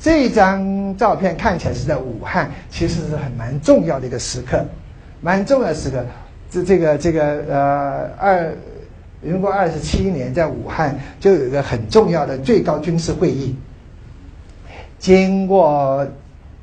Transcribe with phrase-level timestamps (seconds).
[0.00, 4.64] 这张照片看起来是在武汉，其实是很蛮重要的一个时刻，
[5.20, 6.02] 蛮重要的时刻。
[6.50, 8.54] 这这个这个呃二，
[9.20, 13.54] 民国二十七年在武汉就有一个很重要的最高军事会议，
[14.98, 16.06] 经过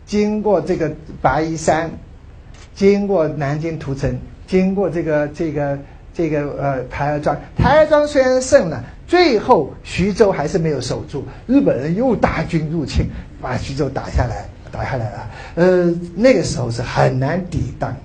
[0.07, 0.91] 经过这个
[1.21, 1.91] 白衣山，
[2.73, 4.17] 经过南京屠城，
[4.47, 5.77] 经过这个这个
[6.11, 13.05] 这个呃台儿庄，台儿庄虽然胜了，最后徐州还是没有守住，日本人又大军入侵，
[13.41, 15.29] 把徐州打下来，打下来了。
[15.55, 17.95] 呃，那个时候是很难抵挡。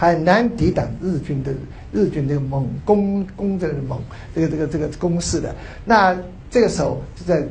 [0.00, 1.52] 很难抵挡日军的
[1.90, 4.00] 日军的猛攻攻的猛
[4.32, 5.52] 这个这个这个攻势的。
[5.84, 6.16] 那
[6.48, 7.42] 这个时候就在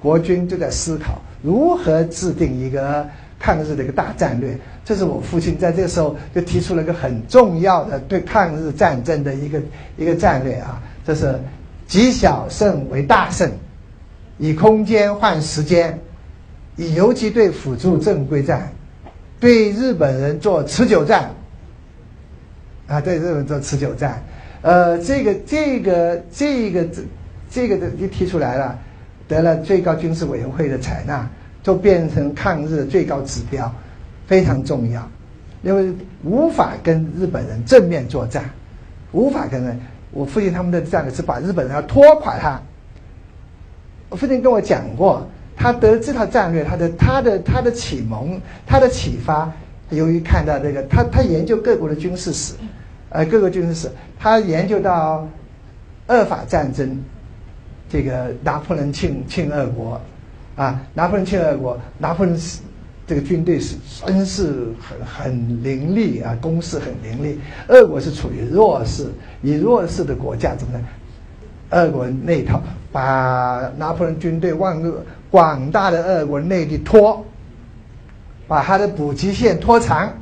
[0.00, 3.06] 国军就在思考如何制定一个
[3.38, 4.58] 抗日的一个大战略。
[4.84, 9.62] 这是我父亲在这个时候就提出了一个很重要的对抗日战争的一个
[9.96, 11.38] 一个战略啊，这是
[11.86, 13.48] 积小胜为大胜，
[14.38, 15.96] 以空间换时间，
[16.76, 18.72] 以游击队辅助正规战，
[19.38, 21.30] 对日本人做持久战。
[22.88, 24.22] 啊，对日本做持久战，
[24.60, 27.02] 呃，这个这个这个这
[27.48, 28.78] 这个的一提出来了，
[29.26, 31.26] 得了最高军事委员会的采纳，
[31.62, 33.72] 就变成抗日的最高指标，
[34.26, 35.08] 非常重要，
[35.62, 38.50] 因为无法跟日本人正面作战，
[39.12, 39.80] 无法跟人。
[40.10, 42.60] 我父亲他们的战略是把日本人要拖垮他。
[44.10, 49.50] 我父亲跟我讲过，他得这套战略，他的他的他的启蒙，他的启发，
[49.90, 52.54] 由于看到这个，他他研究各国的军事史。
[53.14, 55.28] 呃，各个军事史，他研究到
[56.06, 56.98] 俄法战争，
[57.86, 60.00] 这个拿破仑侵侵俄国，
[60.56, 62.60] 啊，拿破仑侵俄国，拿破仑是
[63.06, 67.38] 这个军队是真是很很凌厉啊，攻势很凌厉。
[67.68, 69.10] 俄国是处于弱势，
[69.42, 70.84] 以弱势的国家怎么呢？
[71.68, 77.26] 俄国那一套，把拿破仑军队万恶广大的俄国内地拖，
[78.46, 80.12] 把他的补给线拖长，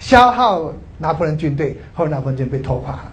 [0.00, 0.74] 消耗。
[0.96, 3.12] 拿破仑军队后来拿破仑军被拖垮了，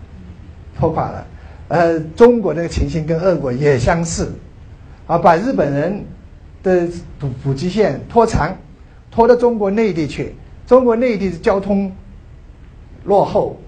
[0.80, 1.28] 拖垮了。
[1.68, 4.32] 呃，中国这个情形跟俄国也相似，
[5.08, 6.06] 啊，把日本人
[6.62, 6.88] 的
[7.20, 8.56] 补补给线拖长，
[9.10, 10.36] 拖到中国内地去。
[10.68, 11.92] 中国内地的交通
[13.04, 13.60] 落后，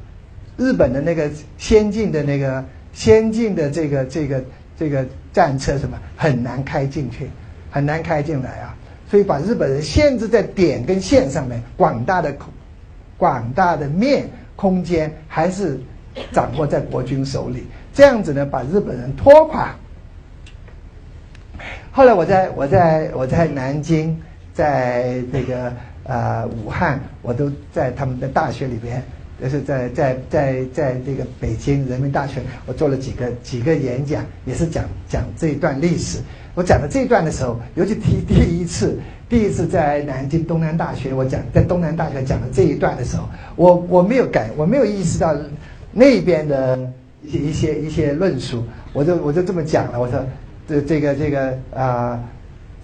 [0.58, 2.64] 日本的那个先进的那个
[2.94, 4.44] 先进的这个这个
[4.78, 5.04] 这个
[5.34, 7.30] 战车什么很难开进去，
[7.74, 8.74] 很难开进来啊。
[9.10, 12.46] 所以把日本人限制在点跟线上面，广大的口。
[13.16, 15.80] 广大的面空间还是
[16.32, 19.74] 掌握在国军手里，这样子呢，把日本人拖垮。
[21.92, 24.20] 后来我在我在我在南京，
[24.54, 25.72] 在这个
[26.04, 29.02] 呃武汉，我都在他们的大学里边，
[29.44, 36.20] 就是在在在在这个北京人民大学，我做了几个几个演讲，也是讲讲这一段历史。
[36.56, 38.98] 我讲的这一段的时候，尤其提第一次。
[39.30, 45.36] 第一次在南京东南大学，我讲在东南大学讲的这一段的时候，我我没有感，我没有意识到
[45.92, 46.78] 那边的
[47.24, 50.00] 一些一些一些论述，我就我就这么讲了。
[50.00, 50.24] 我说
[50.70, 52.24] 这这个这个啊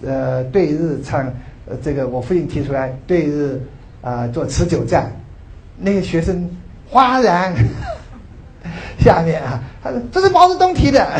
[0.04, 1.32] 呃对日唱
[1.80, 3.60] 这个我父亲提出来对日
[4.00, 5.12] 啊做持久战，
[5.80, 6.48] 那个学生
[6.88, 7.54] 哗然，
[9.00, 11.06] 下面啊他说这是毛泽东提的。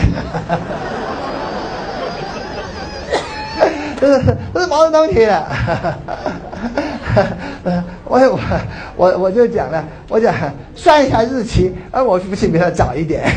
[4.01, 5.47] 这是这是毛泽东提的，
[8.07, 8.41] 我我
[8.97, 10.35] 我我就讲了，我讲
[10.75, 13.31] 算一下日期，而，我父亲比他早一点，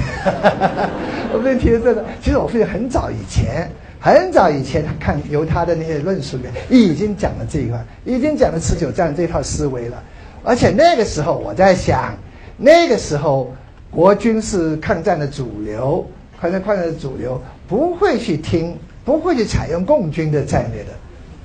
[1.34, 3.70] 我父亲提的这个，其实我父亲很早以前，
[4.00, 10.02] 很早以前看由他的那些论述里面已经讲了这一块，已经讲了持久战这套思维了，
[10.44, 12.16] 而且那个时候我在想，
[12.58, 13.54] 那个时候
[13.90, 16.06] 国军是抗战的主流，
[16.40, 18.78] 抗战抗战的主流不会去听。
[19.06, 20.92] 不会去采用共军的战略的，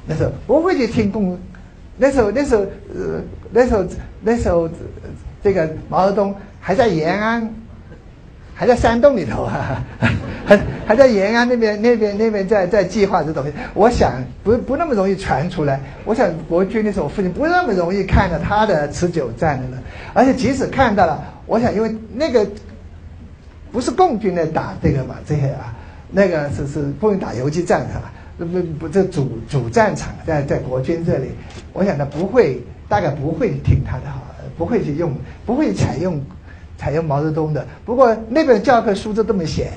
[0.07, 1.37] 那时候不会去听共，
[1.97, 3.21] 那时候那时候呃
[3.51, 3.85] 那时候
[4.23, 4.71] 那时候
[5.43, 7.53] 这个毛泽东还在延安，
[8.59, 9.81] 还在山洞里头啊，
[10.45, 13.53] 还还在延安那边那边那边在在计划这东西。
[13.73, 15.81] 我想不不那么容易传出来。
[16.05, 19.79] 我想国军那时候我父亲不那么容易看到他的持久战的呢，
[20.13, 22.45] 而且即使看到了，我想因为那个
[23.71, 25.73] 不是共军在打这个嘛这些啊。
[26.11, 28.11] 那个是是不用打游击战是吧？
[28.39, 28.45] 不
[28.81, 31.29] 不，这主主战场在在国军这里，
[31.73, 34.21] 我想他不会，大概不会听他的哈，
[34.57, 35.13] 不会去用，
[35.47, 36.21] 不会采用
[36.79, 37.67] 采用毛泽东的。
[37.85, 39.71] 不过那本教科书就这么写，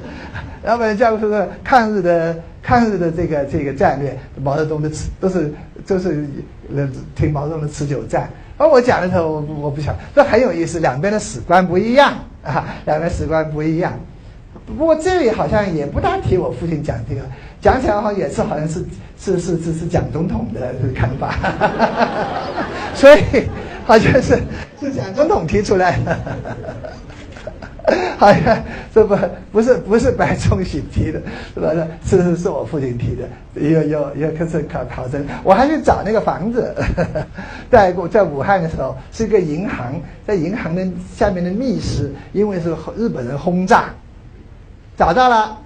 [0.64, 5.52] 那本教科书的抗日的抗日的这个这个战略，毛泽东的持都是
[5.86, 6.26] 都是
[6.74, 8.30] 呃听毛泽东的持久战。
[8.58, 13.92] 而我讲的时候，我我不想，这很有意思，两边的史观不一样啊， 两边史观不一样。
[14.66, 17.20] 不过这里好像也不大提我父亲讲这个，
[17.60, 18.84] 讲起来好像也是好像是
[19.18, 21.34] 是是是是蒋总统的看法，
[22.94, 23.20] 所以
[23.86, 24.38] 好像是
[24.80, 26.18] 是蒋总统提出来的。
[28.18, 29.16] 好像这不
[29.52, 31.22] 不是不是白崇禧提的，
[31.54, 31.70] 是吧？
[32.04, 35.24] 是是是我父亲提的，有有有可是考考证。
[35.44, 36.74] 我还去找那个房子，
[37.70, 39.94] 在在武汉的时候是一个银行，
[40.26, 40.84] 在银行的
[41.14, 43.90] 下面的密室，因为是日本人轰炸，
[44.96, 45.56] 找到了，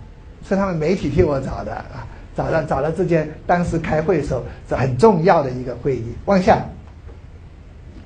[0.47, 2.05] 是他们媒体替我找的啊，
[2.37, 6.13] 找到找到这件当时开会的时候是很重要的一个会议。
[6.27, 6.59] 往下，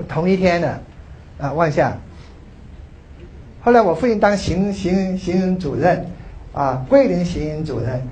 [0.09, 0.81] 同一天的
[1.39, 1.97] 啊，往下。
[3.63, 6.07] 后来我父亲当行行行营主任，
[6.53, 8.03] 啊，桂林行营主任，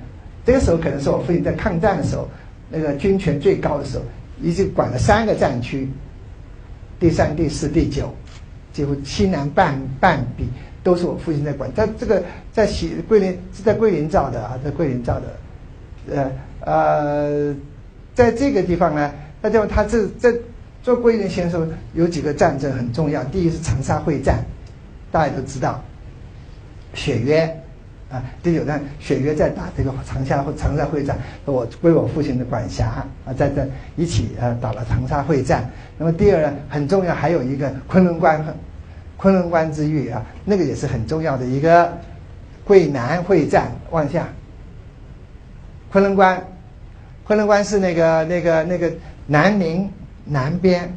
[0.46, 2.26] 这个时候可能是我父亲在抗战的时候，
[2.70, 4.04] 那个军权最高的时候，
[4.40, 5.88] 已经管了三个战区，
[6.98, 8.14] 第三、第四、第九，
[8.72, 10.48] 几乎西南半半壁
[10.82, 11.70] 都是我父亲在管。
[11.74, 15.26] 在这个在西桂林是在桂林造的啊，在桂林造的，
[16.10, 16.30] 呃
[16.64, 17.54] 呃，
[18.14, 19.12] 在这个地方呢，
[19.42, 20.32] 那地方他这在
[20.82, 24.44] 做桂林先生，有几个战争很重要，第一是长沙会战。
[25.12, 25.80] 大家都知道，
[26.94, 27.44] 雪约
[28.10, 32.86] 啊，第九战雪约在打这个长沙会长沙会战，我归我父亲的管辖
[33.24, 35.70] 啊，在这一起呃打了长沙会战。
[35.98, 38.44] 那么第二呢，很重要，还有一个昆仑关，
[39.16, 41.92] 昆仑关之役啊，那个也是很重要的一个
[42.64, 43.70] 桂南会战。
[43.90, 44.26] 往下，
[45.92, 46.42] 昆仑关，
[47.24, 48.90] 昆仑关是那个那个那个
[49.26, 49.88] 南宁
[50.24, 50.94] 南边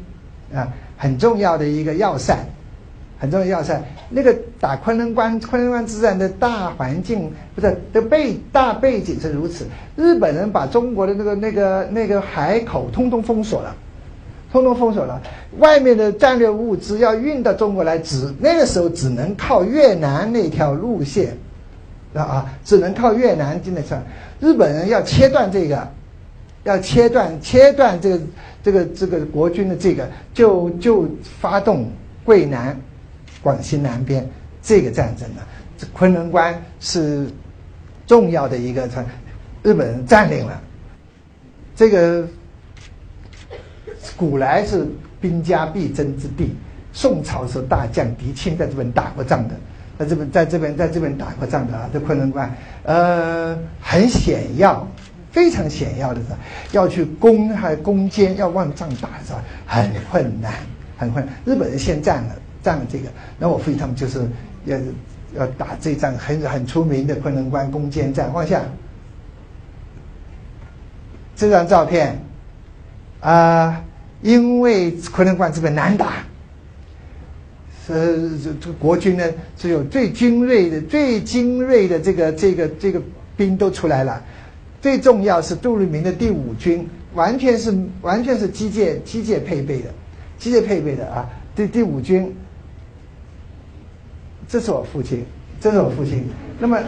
[0.54, 0.68] 啊，
[0.98, 2.38] 很重要的一个要塞。
[3.18, 9.66] 很重要要塞，那个打昆仑关昆仑关之战的大环境不是的背大背景是如此。
[9.96, 13.74] 日本人把中国的那个那个那个海口通通封锁了，
[14.52, 15.20] 通通封锁了。
[15.60, 21.38] 外面的战略物资要运到中国来，只那个时候只能靠越南那条路线，
[22.14, 24.04] 啊，只能靠越南进来上。
[24.42, 25.88] 日本人要切断这个，
[26.66, 28.20] 要切断切断这个
[28.62, 31.10] 这个这个国军的这个，就就
[31.40, 31.90] 发动
[32.26, 32.78] 桂南。
[33.42, 34.28] 广西南边
[34.60, 35.42] 这个战争呢，
[35.78, 37.28] 这昆仑关是
[38.08, 38.90] 重要的一个，
[39.62, 40.60] 日本人占领了。
[41.76, 42.28] 这个
[44.18, 44.88] 古来是
[45.22, 46.56] 兵家必争之地，
[46.92, 49.54] 宋朝时候大将狄青在这边打过仗的，
[50.00, 52.52] 在这边在这边在这边打过仗的啊，这昆仑关，
[52.82, 54.88] 呃，很险要，
[55.36, 56.28] 非常险要的是，
[56.72, 59.44] 要去攻还攻坚，要往上打是吧？
[59.68, 60.54] 很困难，
[60.98, 61.36] 很困难。
[61.44, 62.36] 日本人先占了。
[62.64, 64.28] 占了这个，那我父亲他们就是
[64.66, 64.76] 要
[65.36, 68.34] 要打这仗很很出名的昆仑关攻坚战。
[68.34, 68.64] 往下，
[71.36, 72.20] 这张照片
[73.20, 73.84] 啊，
[74.24, 76.24] 因为昆仑关这边难打，
[77.86, 79.24] 是这这国军呢
[79.56, 83.00] 是有最精锐的、最精锐的这个这个这个
[83.38, 84.24] 兵都出来了。
[84.86, 89.90] 最重要是杜聿明的第五军，完全是完全是机械机械配备的，
[90.38, 92.32] 机械配备的啊，第第五军。
[94.48, 95.26] 这是我父亲，
[95.60, 96.24] 这是我父亲。
[96.60, 96.80] 那么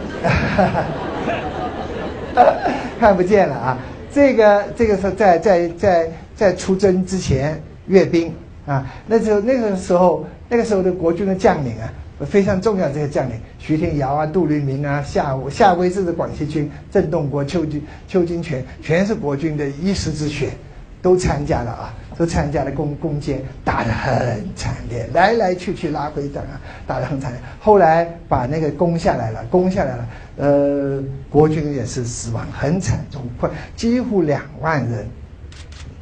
[3.00, 3.78] 看不见了啊！
[4.12, 8.32] 这个这个是在在在在出征之前阅兵
[8.64, 11.92] 啊，那时候那个时候那个时候的国军的将领啊，
[12.26, 20.50] 非常重要这些将领，徐天尧啊、杜聿明啊、夏夏威这是广西军，郑洞国、邱金邱金泉，全是国军的一时之选，
[21.02, 21.94] 都参加了啊。
[22.18, 27.40] 都参加了攻攻坚，打得很惨烈，来来去去拉回战啊，打得很惨烈。
[27.60, 30.08] 后来把那个攻下来了，攻下来了，
[30.38, 35.06] 呃，国军也是死亡很惨重，快几乎两万人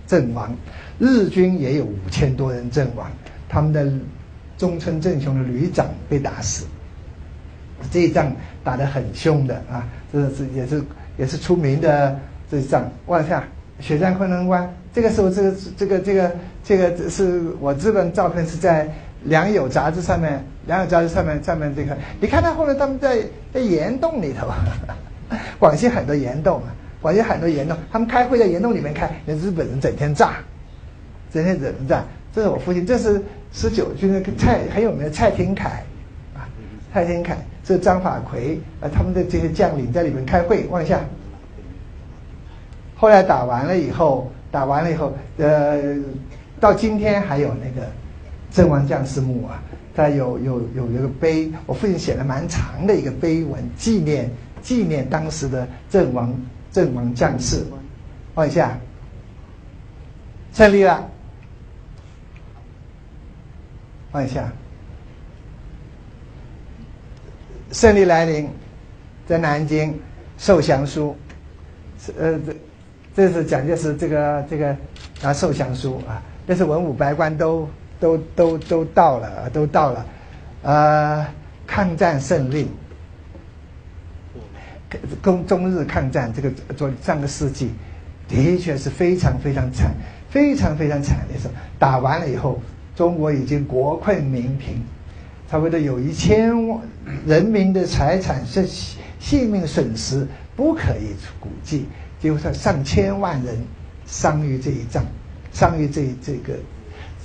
[0.06, 0.56] 阵亡，
[0.99, 3.11] 日军也有五千多人阵亡，
[3.46, 3.85] 他们的
[4.56, 6.64] 中村正雄的旅长被打死，
[7.90, 8.34] 这一仗
[8.64, 10.82] 打得很凶的啊，这是也是
[11.18, 12.18] 也是出名的
[12.50, 12.90] 这一仗。
[13.06, 13.44] 往下，
[13.80, 14.72] 血战昆仑关。
[14.92, 16.32] 这个时候，这个这个这个
[16.64, 18.86] 这个是我这本照片是在
[19.25, 20.32] 《良友》杂志上面，
[20.66, 23.18] 《良友》杂志上面上面这个，你看他后来他们在
[23.52, 24.48] 在岩洞里头，
[25.60, 26.72] 广西很多岩洞啊，
[27.02, 30.36] 广西很多岩洞，他们开会在岩洞里面开，那日本人整天炸，
[31.30, 32.02] 整天整天炸。
[32.34, 33.22] 这是我父亲，这是
[33.56, 35.64] 十九军的蔡很有名的蔡廷锴，
[36.34, 36.46] 啊，
[36.92, 37.34] 蔡廷锴，
[37.64, 41.00] 这张法奎，啊，他们的这些将领在里面开会，往下。
[42.94, 44.30] 后来打完了以后。
[44.48, 45.96] 打完了以后，呃，
[46.58, 47.86] 到今天还有那个
[48.50, 49.62] 阵亡将士墓啊，
[49.94, 54.30] 他有有有一个碑，我父亲写了蛮长的一个碑文，纪念
[54.62, 56.34] 纪念当时的阵亡
[56.72, 57.66] 阵亡将士。
[58.34, 58.78] 往下，
[60.54, 61.06] 胜利了，
[64.16, 64.50] 往下，
[67.70, 68.49] 胜利来临，
[69.26, 69.94] 在南京
[70.38, 71.14] 受降书，
[72.18, 72.56] 呃，这
[73.14, 74.75] 这是蒋介石这个这个
[75.23, 77.68] 啊受降书啊，那是文武百官都
[78.00, 80.06] 都都都到了，都到了，
[80.62, 81.26] 呃，
[81.66, 82.70] 抗战胜利，
[85.23, 87.70] 中中日抗战这个昨上个世纪，
[88.26, 89.92] 的确是非常非常惨，
[90.30, 92.58] 非常非常惨的时候，打完了以后，
[92.96, 94.82] 中国已经国困民贫，
[95.48, 96.80] 差不多有一千万
[97.24, 98.66] 人民的财产是
[99.20, 100.26] 性命损失
[100.56, 101.86] 不可以估计。
[102.18, 103.54] 就是上千万人
[104.06, 105.04] 伤于这一仗，
[105.52, 106.54] 伤于这这个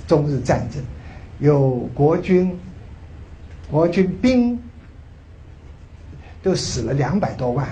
[0.06, 0.82] 中日战争，
[1.38, 2.56] 有国军，
[3.70, 4.62] 国军兵
[6.42, 7.66] 都死了两百多万，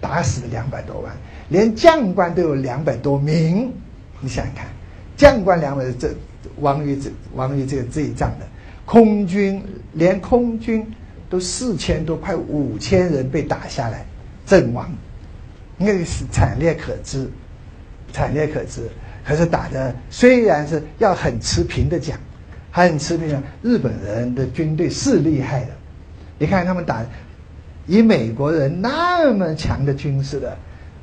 [0.00, 1.16] 打死了两百多万，
[1.48, 3.72] 连将官都有两百多名，
[4.20, 4.66] 你想想看，
[5.16, 6.12] 将官两百这
[6.60, 8.46] 亡于这亡于这个这一仗的，
[8.84, 10.86] 空军连空军
[11.28, 14.04] 都四千多，快五千人被打下来
[14.44, 14.90] 阵亡。
[15.76, 17.28] 那个是惨烈可知，
[18.12, 18.88] 惨烈可知。
[19.24, 22.16] 可是打的虽然是要很持平的讲，
[22.70, 25.68] 很持平的，日本人的军队是厉害的。
[26.38, 27.04] 你看他们打，
[27.86, 30.56] 以美国人那么强的军事的，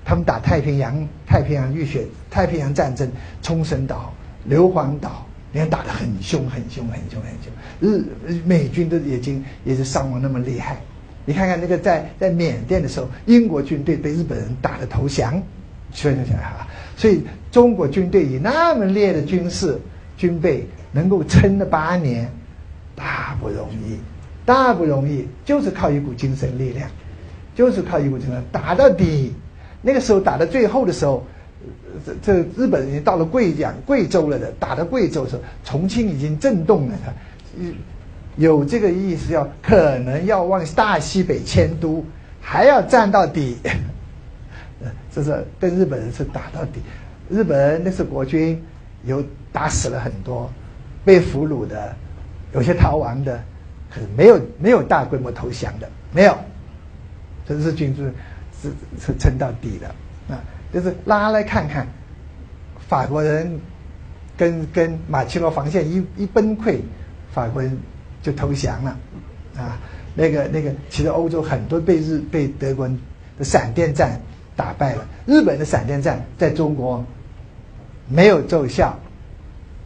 [0.05, 4.13] 他们打太平洋、太平洋浴血、太平洋战争、冲绳岛、
[4.45, 7.53] 硫磺岛，你看打得很凶、很凶、很凶、很凶。
[7.79, 10.77] 日美军都已经也是伤亡那么厉害。
[11.25, 15.41] 你看看那个在在缅甸的时候，英国军队被日本人打得投降，
[15.91, 16.67] 所以想哈，
[16.97, 19.79] 所以中国军队以那么烈的军事
[20.17, 22.27] 军备能够撑了八年，
[22.95, 23.99] 大不容易，
[24.43, 26.89] 大不容易，就是靠一股精神力量，
[27.55, 29.33] 就是靠一股精神打到底。
[29.85, 31.25] 那个时候打到最后的时候，
[32.05, 37.73] 这这日本人到了贵阳、贵州了的，打到贵州时候，重庆已经震动了，的，
[38.37, 42.03] 有这个意思，要可能要往大西北迁都，
[42.41, 43.57] 还要战到底。
[45.13, 46.81] 这是跟日本人是打到底。
[47.29, 48.61] 日本人那是国军，
[49.05, 50.51] 有打死了很多，
[51.05, 51.95] 被俘虏的，
[52.53, 53.41] 有些逃亡的，
[53.89, 56.35] 可是没有没有大规模投降的，没有。
[57.47, 58.11] 这日军是
[58.61, 59.93] 是是撑到底的，
[60.73, 61.87] 就是拉来看看，
[62.89, 63.59] 法国人
[64.35, 66.79] 跟跟马奇诺防线一一崩溃，
[67.31, 67.77] 法国人。
[68.23, 68.97] 就投降了，
[69.57, 69.77] 啊，
[70.15, 72.87] 那个那个，其实欧洲很多被日被德国
[73.37, 74.17] 的闪电战
[74.55, 75.05] 打败了。
[75.25, 77.03] 日本的闪电战在中国
[78.07, 78.97] 没有奏效，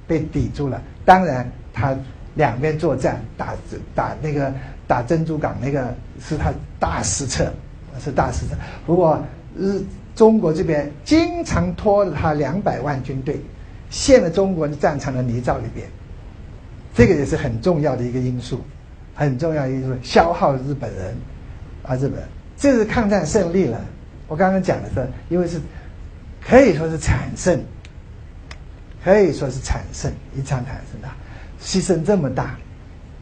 [0.05, 0.79] 被抵住了。
[1.03, 1.97] 当然，他
[2.35, 3.55] 两边作战打
[3.95, 4.53] 打那个
[4.85, 7.51] 打珍珠港那个是他大失策，
[7.99, 8.55] 是大失策。
[8.85, 9.19] 不过
[9.57, 9.81] 日
[10.17, 13.39] 中国这边经常拖着他两百万军队
[13.91, 15.87] 陷了中国的战场的泥沼里边。
[16.95, 18.59] 这个也是很重要的一个因素，
[19.13, 21.15] 很重要的因素，消耗日本人，
[21.83, 22.15] 啊，日本，
[22.57, 23.79] 这是抗战胜利了。
[24.27, 25.61] 我刚刚讲的是，因为是
[26.43, 27.63] 可以说是惨胜，
[29.03, 31.07] 可以说是惨胜，一场惨胜的，
[31.61, 32.57] 牺牲这么大，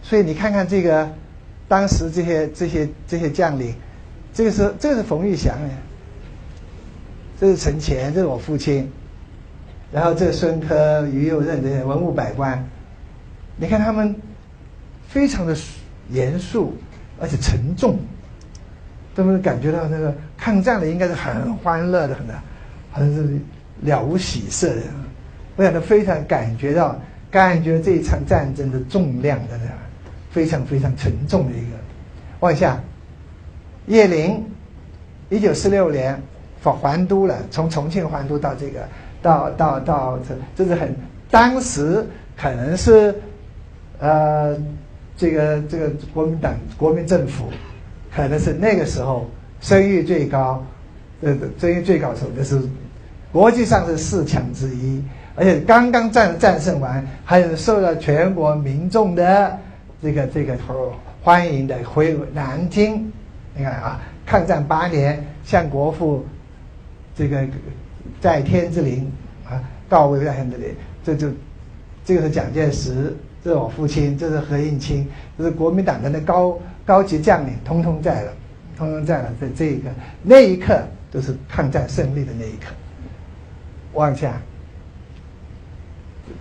[0.01, 1.11] 所以你看看这个，
[1.67, 3.75] 当时这些这些这些将领，
[4.33, 5.53] 这个是这个是冯玉祥，
[7.39, 8.89] 这是陈乾，这是我父亲，
[9.92, 12.63] 然后这孙科、于右任这些文武百官。
[13.58, 14.15] 你看他们
[15.08, 15.56] 非常的
[16.10, 16.74] 严肃，
[17.20, 18.00] 而且沉重，
[19.13, 22.25] 都能感觉到那个抗战的应该是很欢乐的，很
[22.92, 23.39] 很是
[23.82, 24.82] 了无喜色的。
[25.58, 27.00] 我想他非常感觉到，
[27.32, 29.60] 感觉这一场战争的重量的，
[30.32, 31.77] 非常非常沉重的一个。
[32.42, 32.82] 往下，
[33.88, 34.44] 叶林，
[35.30, 36.22] 一九四六年
[36.65, 38.79] 访还都了，从重庆还都到这个，
[39.22, 40.95] 到到到这，这是很
[41.29, 42.03] 当时
[42.36, 43.13] 可能是。
[43.98, 44.53] 呃，
[45.15, 47.45] 这个这个国民党国民政府，
[48.13, 49.25] 可能是那个时候
[49.62, 50.62] 声誉最高，
[51.22, 52.60] 呃，声誉最高的时候，就是
[53.31, 55.01] 国际上是四强之一，
[55.34, 59.57] 而且刚刚战战胜完，还有受到全国民众的
[60.03, 60.57] 这个这个
[61.24, 63.10] 欢迎的回南京。
[63.55, 66.25] 你看啊，抗战八年，向国父
[67.15, 67.48] 这个
[68.19, 69.12] 在天之灵
[69.48, 71.29] 啊告慰在天之灵，这就
[72.03, 73.15] 这个是蒋介石。
[73.43, 75.07] 这是我父亲，这是何应钦，
[75.38, 78.34] 这是国民党的那高高级将领，通通在了，
[78.75, 79.31] 通通在了。
[79.39, 79.91] 在这一个
[80.24, 80.81] 那一刻，
[81.12, 82.74] 就是抗战胜利的那一刻。
[83.93, 84.41] 往下，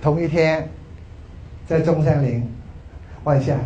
[0.01, 0.67] 同一天，
[1.69, 2.49] 在中山陵，
[3.25, 3.59] 往下，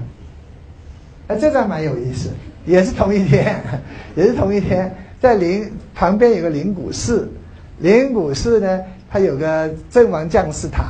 [1.29, 2.31] 哎，这张蛮有意思，
[2.67, 3.63] 也是同一天，
[4.17, 7.29] 也是同一天，在灵旁边有个灵谷寺，
[7.79, 10.85] 灵谷寺呢，它有个阵亡将士塔。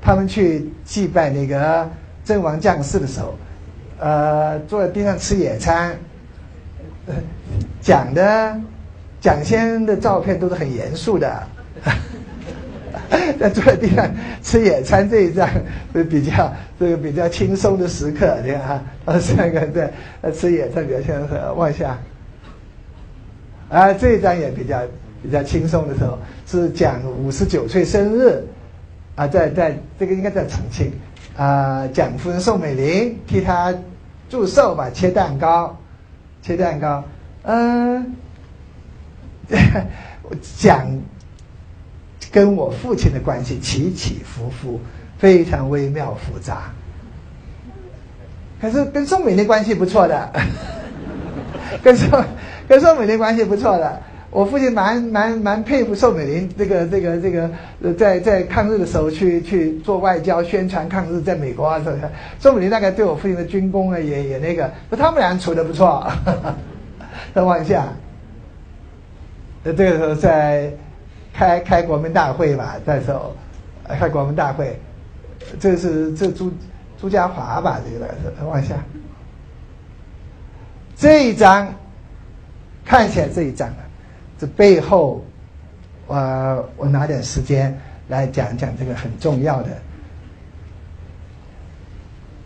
[0.00, 1.90] 他们去祭拜那个
[2.24, 3.34] 阵亡将士的时候，
[3.98, 5.96] 呃，坐在地上吃野餐，
[7.80, 8.56] 讲的
[9.20, 11.42] 蒋先生的照片都是很严肃的，
[13.40, 14.08] 在坐在地上
[14.44, 15.48] 吃野餐这一张
[15.92, 21.98] 是比较这个比较轻松的时刻，你看啊， 他三个在吃野餐表现很往下，
[23.68, 24.80] 啊，这一张也比较
[25.22, 28.44] 比较轻松的时候，是讲五十九岁生日，
[29.14, 30.92] 啊，在在这个应该在重庆，
[31.36, 33.74] 啊，蒋夫人宋美龄替他
[34.28, 35.76] 祝寿吧，切蛋糕，
[36.42, 37.04] 切蛋糕，
[37.42, 38.14] 嗯。
[40.58, 40.88] 讲
[42.32, 44.80] 跟我父亲的关系起起伏伏，
[45.18, 46.72] 非常微妙复杂。
[48.60, 50.32] 可是跟宋美龄关系不错的，
[51.80, 52.24] 跟宋
[52.68, 54.00] 跟宋美龄关系不错的。
[54.30, 57.50] 我父亲蛮蛮蛮佩服宋美龄，这个这个这个，
[57.94, 61.80] 在在抗日的时候去去做外交宣传抗日，在美国啊，
[62.38, 66.06] 宋美龄大概对我父亲的军功啊也也那个，他们俩处的不错。
[67.34, 67.86] 再往下。
[69.64, 70.70] 这个时候在
[71.32, 73.34] 开开国民大会吧，那时候
[73.88, 74.78] 开国民大会，
[75.58, 76.52] 这是这朱
[77.00, 78.74] 朱家骅吧，这个是往下，
[80.94, 81.66] 这一张
[82.86, 83.84] 看起来这一张啊，
[84.38, 85.22] 这背后，
[86.06, 87.78] 我我拿点时间
[88.08, 89.68] 来讲讲这个很重要的。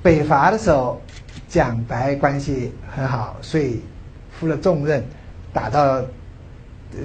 [0.02, 1.00] 北伐的时候，
[1.46, 3.82] 蒋白关系很好，所以
[4.32, 5.04] 负了重任，
[5.52, 6.02] 打到。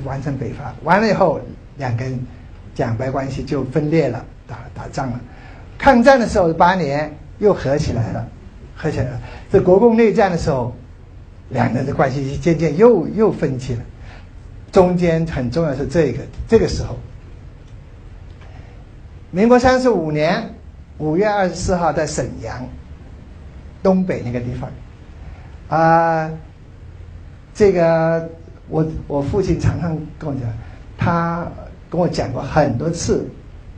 [0.03, 1.39] 完成北伐完了以后，
[1.77, 2.19] 两个人
[2.73, 5.21] 蒋白关系就分裂了，打打仗了。
[5.77, 8.27] 抗战的时候八年又合起来了，
[8.75, 9.21] 合起来了。
[9.51, 10.75] 这国共内战的时候，
[11.49, 13.81] 两人的关系渐渐又又分歧了。
[14.71, 16.97] 中间很重要是这个这个时候，
[19.31, 20.53] 民国三十五年
[20.97, 22.67] 五月二十四号在沈阳
[23.81, 24.69] 东北那个地方，
[25.79, 26.31] 啊，
[27.53, 28.29] 这个。
[28.67, 30.51] 我我父亲常常跟我讲，
[30.97, 31.47] 他
[31.87, 33.29] 跟我讲过很多次，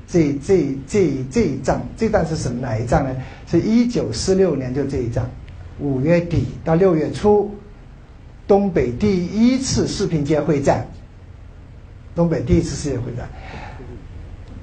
[0.07, 3.13] 这这这这一仗，这仗是什么哪一仗呢？
[3.47, 5.30] 是一九四六年就这一仗，
[5.80, 7.56] 五月底到六月初，
[8.48, 10.88] 东北第一次四平街会战，
[12.16, 13.28] 东北第一次世界会战，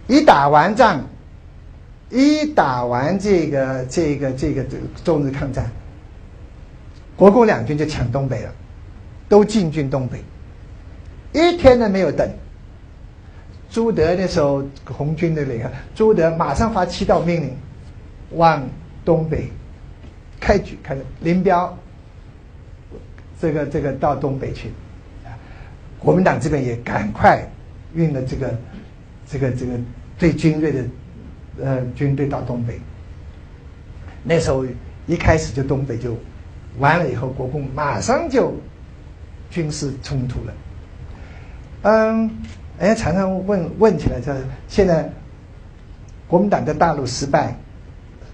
[0.06, 1.04] 一打完仗，
[2.10, 5.70] 一打完这个这个这个这个中日抗战，
[7.16, 8.52] 国共两军就抢东北了。
[9.26, 10.22] 都进军东北，
[11.32, 12.30] 一天都没有等。
[13.70, 17.56] 朱德那时候红军的那个朱德马上发七道命令，
[18.32, 18.62] 往
[19.02, 19.48] 东北
[20.40, 21.76] 开局，开始林彪，
[23.40, 24.70] 这个这个到东北去。
[25.98, 27.42] 国民党这边也赶快
[27.94, 28.54] 运了这个
[29.26, 29.72] 这个这个
[30.18, 30.84] 最精锐的
[31.62, 32.78] 呃军队到东北。
[34.22, 34.64] 那时候
[35.06, 36.16] 一开始就东北就
[36.78, 38.54] 完了以后，国共马上就。
[39.50, 40.52] 军事冲突了，
[41.82, 42.28] 嗯，
[42.80, 45.08] 人家常常问问起来，就是现在
[46.26, 47.56] 国民党在大陆失败，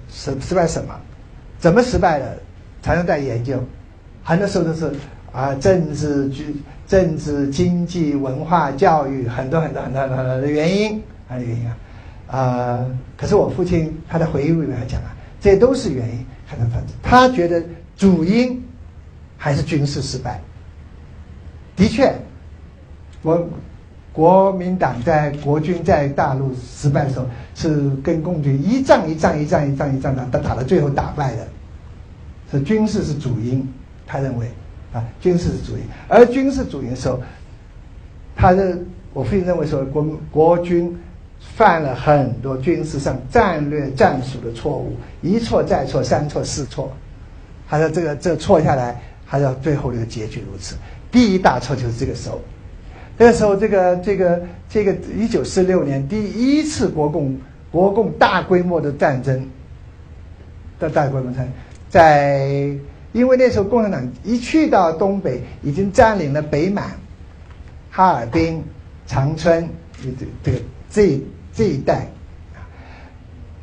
[0.09, 0.99] 失失败什么？
[1.61, 2.37] 怎么失败的？
[2.83, 3.63] 常常在研究，
[4.25, 4.91] 很多时候都是
[5.33, 11.77] 啊，政治、军、政治、经济、文化、教育，很多很多很多很多的原因，很多原因啊。
[12.27, 12.87] 啊，
[13.19, 16.95] 可是我父亲他的回忆里面讲啊，这都是原因，很多很多。
[17.03, 17.63] 他觉得
[17.97, 18.65] 主因
[19.37, 20.41] 还是军事失败。
[21.77, 22.15] 的确，
[23.21, 23.47] 我
[24.13, 31.47] 国民党在国军在大陆失败的时候，是跟共军一仗一仗一仗一仗一仗打，打打到最后打败的，
[32.51, 33.67] 是军事是主因，
[34.07, 34.51] 他认为
[34.93, 37.21] 啊，军事是主因，而军事主因的时候，
[38.35, 38.77] 他的
[39.13, 40.99] 我父亲认为说国国军
[41.39, 46.93] 犯了很多军事上战略战术的错误，一错再错，三错四错，
[47.69, 50.75] 他说这个这错下来，还要最后这个结局如此。
[51.13, 52.41] 第一大错就是这个时候，
[53.23, 57.37] 那时候，这个这个这个一九四六年第一次国共
[57.71, 59.47] 国共大规模的战争
[60.79, 61.47] 的大规模战，
[61.91, 62.75] 在
[63.13, 66.93] 因为那时候共产党一去到东北，已经占领了北满、
[67.91, 68.65] 哈尔滨、
[69.07, 69.69] 长春，
[70.03, 71.21] 这这个这
[71.53, 72.07] 这一带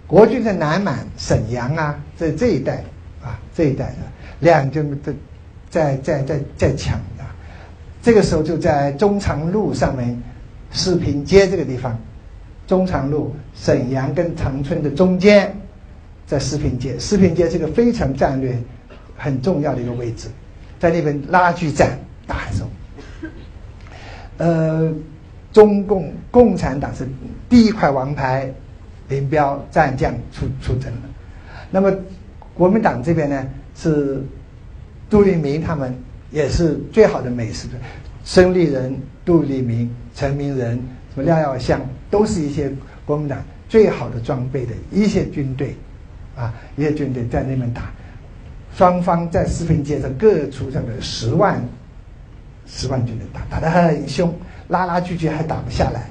[0.05, 2.83] 国军在南满、沈阳啊，在这一带
[3.23, 3.95] 啊，这一带的
[4.39, 6.99] 两军在在在在在抢。
[8.07, 10.17] 这个时候就在中长路上面，
[10.71, 11.99] 四平街这个地方，
[12.65, 15.53] 中长路沈阳跟长春的中间，
[16.25, 16.97] 在四平街。
[16.97, 18.57] 四平街是个非常战略
[19.17, 20.29] 很重要的一个位置，
[20.79, 22.69] 在那边拉锯战打的时候，
[24.37, 24.89] 呃，
[25.51, 27.05] 中共共产党是
[27.49, 28.49] 第一块王牌，
[29.09, 31.01] 林彪战将出出征了。
[31.69, 31.93] 那么
[32.53, 34.23] 国民党这边呢是
[35.09, 35.93] 杜聿明他们。
[36.31, 37.67] 也是最好的美食，
[38.23, 40.75] 孙立人、杜立明、陈明仁、
[41.13, 42.71] 什么廖耀湘，都是一些
[43.05, 45.75] 国民党最好的装备的一些军队，
[46.35, 47.91] 啊，一些军队在那边打，
[48.75, 51.63] 双方在四平街上各出这个十万、
[52.65, 54.33] 十万军队打，打得很凶，
[54.67, 56.09] 拉拉锯锯还打不下来。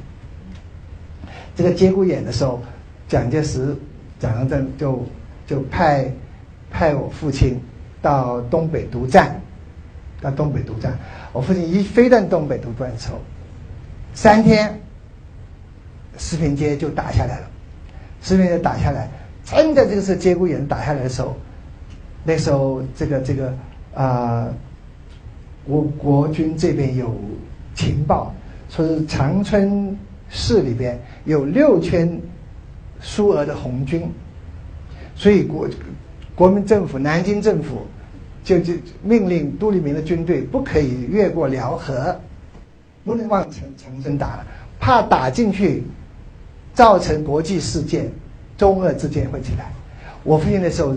[1.55, 2.63] 这个节骨眼的时候，
[3.09, 3.77] 蒋介石、
[4.19, 5.07] 蒋中正就
[5.47, 6.11] 就派
[6.71, 7.61] 派我父亲
[8.03, 9.41] 到东北督战，
[10.21, 10.99] 到东北督战。
[11.33, 13.21] 我父亲一飞到东北督战的时候，
[14.15, 14.81] 三天，
[16.17, 17.51] 四平街就打下来了。
[18.21, 19.09] 四平街打下来，
[19.45, 21.37] 真的这个是节骨眼打下来的时候，
[22.25, 23.55] 那时候这个这个
[23.95, 24.49] 啊，
[25.65, 27.15] 我国军这边有
[27.75, 28.35] 情报，
[28.69, 29.97] 说是长春。
[30.29, 32.21] 市里边有六千
[33.01, 34.11] 苏俄的红军，
[35.15, 35.69] 所以国
[36.35, 37.87] 国民政府南京政府
[38.47, 42.17] 就就命令杜聿明的军队不可以越过辽河，
[43.05, 44.47] 不能往长长春打了，
[44.79, 45.83] 怕打进去
[46.73, 48.09] 造成国际事件，
[48.57, 49.73] 中俄之间会起来。
[50.23, 50.95] 我父亲那时候，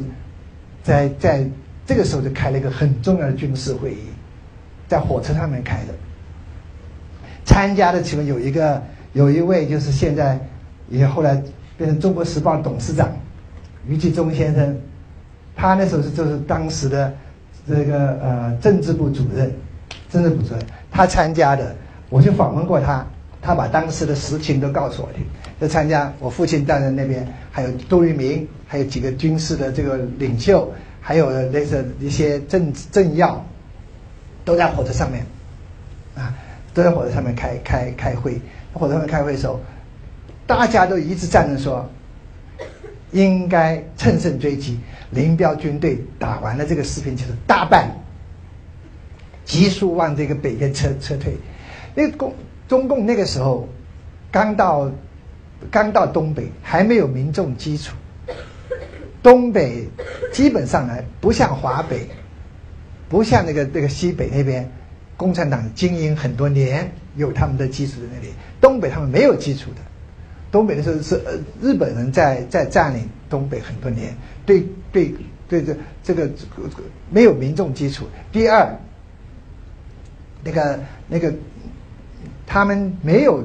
[0.83, 1.49] 在在
[1.87, 4.09] 这个时候就开了一个很重要的军事会议，
[4.87, 5.93] 在火车上面开的，
[7.43, 8.79] 参加的其中有一个。
[9.13, 10.39] 有一位就是现在
[10.87, 11.33] 也后来
[11.75, 13.09] 变成中国时报董事长
[13.87, 14.77] 余继忠先生，
[15.55, 17.11] 他那时候是就是当时的
[17.67, 19.51] 这个呃政治部主任，
[20.11, 21.75] 政治部主任，他参加的，
[22.09, 23.05] 我就访问过他，
[23.41, 25.23] 他把当时的实情都告诉我听。
[25.59, 33.45] 就参加我父亲站在那边，还有杜聿明，还有几个军事的这个领袖，还有那个一些政政要，
[34.45, 35.25] 都在火车上面，
[36.15, 36.33] 啊，
[36.73, 38.39] 都在火车上面开开开会。
[38.71, 39.59] 火车上面开会的时候，
[40.47, 41.89] 大家都一致赞成说，
[43.11, 44.79] 应该乘胜追击。
[45.11, 47.89] 林彪军队打完了这个四平就是大败，
[49.45, 51.33] 急速往这个北边撤撤退。
[51.95, 52.33] 因为共
[52.67, 53.67] 中共那个时候
[54.31, 54.91] 刚到
[55.71, 57.95] 刚到东北，还没有民众基础。
[59.21, 59.85] 东北
[60.31, 62.07] 基本上呢，不像华北，
[63.09, 64.71] 不像那个那个西北那边，
[65.17, 68.33] 共产党经营很多年，有他们的基础在那里。
[68.61, 69.81] 东北他们没有基础的，
[70.51, 75.13] 东北的时候是呃日本人在在占领东北很多年，对对
[75.47, 76.29] 对这这个
[77.09, 78.05] 没有民众基础。
[78.31, 78.69] 第二，
[80.43, 81.33] 那个那个
[82.45, 83.43] 他们没有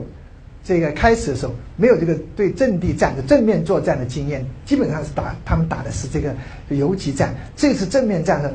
[0.62, 6.34] 这个开始的时候没有这个对阵地战的正面作战的经验，基本上是打他们打的是这个
[6.68, 7.34] 游击战。
[7.56, 8.52] 这次正面战的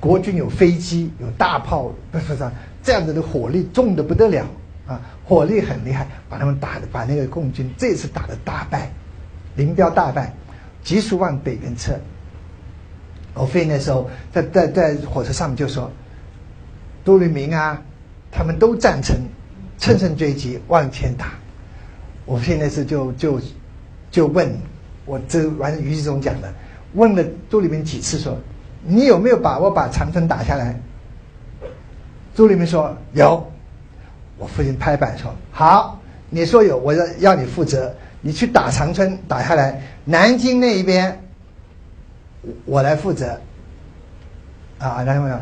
[0.00, 2.50] 国军有飞机有大炮，不是不是
[2.82, 4.46] 这样子的火力重的不得了。
[4.84, 8.90] 啊，火力很厉害，把他们打的，把那个共军这次打的大败，
[9.54, 10.34] 林彪大败，
[10.82, 11.92] 急速往北边撤。
[13.34, 15.90] 我父亲那时候在在在火车上面就说，
[17.04, 17.80] 杜聿明啊，
[18.30, 19.16] 他们都赞成
[19.78, 21.32] 乘胜追击往前打。
[22.26, 23.40] 我现在是就就
[24.10, 24.52] 就问
[25.04, 26.52] 我这完余继忠讲的，
[26.94, 28.36] 问了杜聿明几次说，
[28.84, 30.78] 你有没有把握把长春打下来？
[32.34, 33.48] 杜聿明说有。
[34.38, 37.94] 我父亲拍板说：“好，你说有，我要要你负责。
[38.20, 41.22] 你去打长春，打下来，南京那一边，
[42.42, 43.40] 我我来负责。
[44.78, 45.40] 啊，然后呢，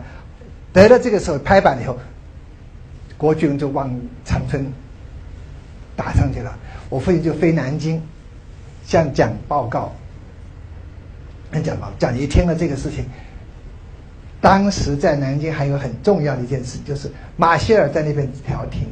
[0.73, 1.97] 得了这个时候拍板以后，
[3.17, 3.91] 国军就往
[4.25, 4.67] 长春
[5.97, 6.59] 打上去了。
[6.89, 8.03] 我父亲就飞南京，
[8.85, 9.93] 向蒋报告。
[11.65, 13.05] 讲报，蒋一听了这个事情。”
[14.43, 18.89] 当时在南京还有很重要的一件事，就是马歇尔在那边调停。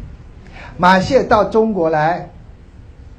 [0.76, 2.28] 马歇尔到中国来，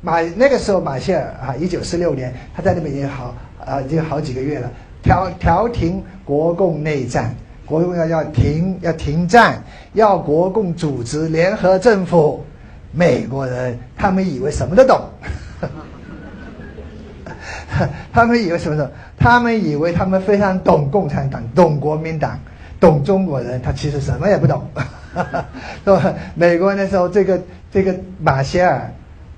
[0.01, 3.35] 马那个时候马歇尔啊，一九四六年他在那边已经好
[3.65, 4.69] 啊，已经好几个月了。
[5.01, 7.33] 调调停国共内战，
[7.65, 9.61] 国共要要停要停战，
[9.93, 12.43] 要国共组织联合政府。
[12.91, 14.99] 美国人他们以为什么都懂。
[18.11, 18.89] 他们以为什么呢？
[19.17, 22.37] 他们以为他们非常懂共产党、懂国民党、
[22.79, 24.67] 懂中国人，他其实什么也不懂，
[25.85, 26.13] 是吧？
[26.35, 27.39] 美国那时候，这个
[27.71, 28.91] 这个马歇尔，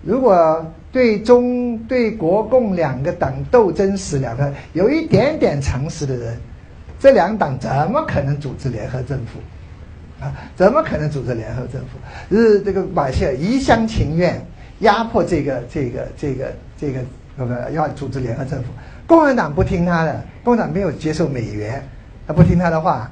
[0.04, 6.38] 如果对中对国共两个党斗争史两个有一点点常识的人，
[7.00, 9.40] 这两党怎么可能组织联合政府？
[10.24, 12.36] 啊，怎么可能组织联合政府？
[12.36, 14.46] 是这个马歇尔一厢情愿
[14.80, 17.00] 压迫这个这个这个这个。
[17.38, 18.66] 那个要组织联合政府，
[19.08, 21.82] 共产党不听他的，共产党没有接受美元，
[22.28, 23.10] 他不听他的话。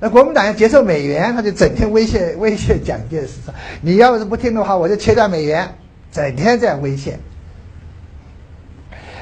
[0.00, 5.66] 那国民党要接受美元，他就整天威胁威胁蒋介石说：“你要是不听的话，我就切断美元。”
[6.10, 7.18] 整天这样威胁。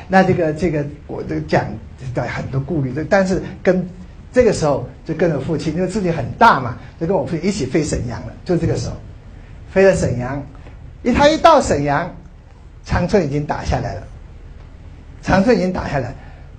[0.09, 1.67] 那这个这个我这个讲
[2.15, 3.89] 带很多顾虑，但是跟。
[4.31, 8.33] 这个时候就跟着父亲，因为自己很大嘛，就跟我父亲一起飞沈阳了。
[8.45, 8.95] 就这个时候，
[9.73, 10.41] 飞了沈阳，
[11.03, 12.15] 一他一到沈阳，
[12.85, 14.03] 长春已经打下来了。
[15.23, 16.15] 长春已经打下来，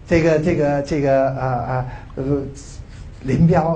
[0.08, 2.42] 这个这个这个啊啊，呃，
[3.22, 3.76] 林彪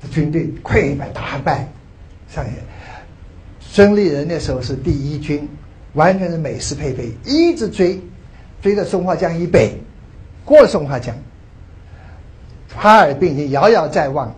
[0.00, 1.68] 的军队溃败大败，
[2.30, 2.52] 上去。
[3.60, 5.46] 孙立人那时候是第一军，
[5.94, 8.00] 完全是美式配备，一直追，
[8.62, 9.80] 追到松花江以北，
[10.44, 11.16] 过松花江，
[12.74, 14.34] 哈尔滨已经遥遥在望，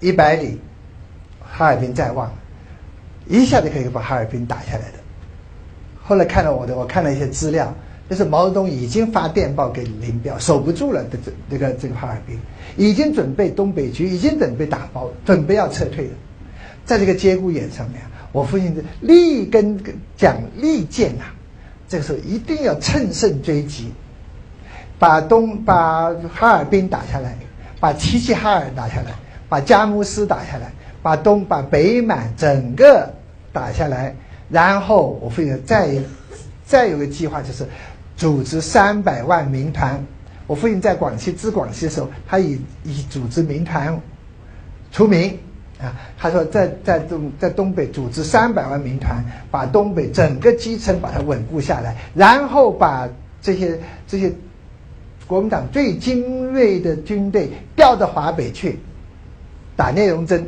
[0.00, 0.60] 一百里，
[1.40, 2.32] 哈尔滨在望，
[3.26, 4.98] 一下子可以把哈尔滨打下来的。
[6.02, 7.74] 后来看了我的，我看了一些资料。
[8.08, 11.04] 就是毛泽东已经发电报给林彪，守不住了。
[11.10, 12.38] 这这这个这个哈尔滨，
[12.76, 16.12] 已经准备东北局，已经准备打包，准备要撤退了。
[16.84, 18.00] 在这个节骨眼上面，
[18.36, 19.80] 我父亲立根
[20.14, 21.24] 讲利剑呐，
[21.88, 23.94] 这个时候一定要乘胜追击，
[24.98, 27.34] 把东把哈尔滨打下来，
[27.80, 29.12] 把齐齐哈尔打下来，
[29.48, 30.70] 把佳木斯打下来，
[31.00, 33.10] 把东把北满整个
[33.54, 34.14] 打下来，
[34.50, 35.96] 然后我父亲再
[36.66, 37.66] 再有个计划就是。
[38.18, 40.02] 组织三百万民团，
[40.46, 44.00] 我父亲在广西治广西的时候，他以以组织民团
[44.90, 45.38] 出名
[45.80, 45.94] 啊。
[46.18, 53.08] 他说在在东在东北组织三百万民团，把东北整个基层把它稳固下来，然后把
[53.40, 54.32] 这些这些
[55.26, 58.78] 国民党最精锐的军队调到华北去
[59.76, 60.44] 打聂荣臻，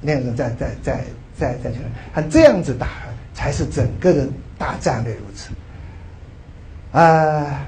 [0.00, 1.04] 聂荣臻在在在
[1.36, 1.78] 在在去，
[2.12, 2.88] 他这样子打
[3.32, 5.50] 才是整个的大战略如此。
[6.92, 7.66] 啊，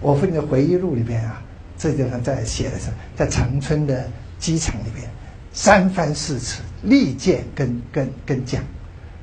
[0.00, 1.42] 我父亲的回忆录里边啊，
[1.76, 4.08] 这地方在写的是在长春的
[4.38, 5.09] 机场里边，
[5.52, 8.62] 三番四次力荐跟跟跟讲，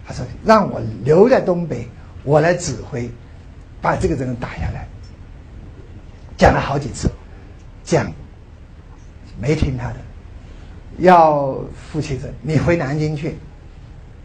[0.05, 1.87] 他说让我留在东北，
[2.23, 3.09] 我来指挥，
[3.81, 4.87] 把这个人打下来。
[6.37, 7.09] 讲了好几次，
[7.83, 8.11] 讲
[9.39, 9.95] 没听他的，
[10.99, 11.57] 要
[11.91, 13.35] 父亲说你回南京去，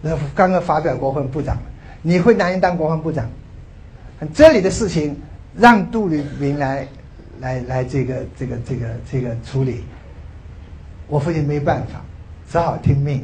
[0.02, 1.56] 那刚刚发表国防部长，
[2.02, 3.30] 你回南京当国防部长。
[4.34, 5.16] 这里的事情
[5.56, 6.86] 让杜聿明来，
[7.40, 9.82] 来来这个这个这个这个处理，
[11.12, 12.00] 我父亲没办法，
[12.50, 13.22] 只好听命，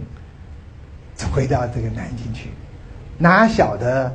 [1.32, 2.50] 回到这个南京去。
[3.16, 4.14] 哪晓得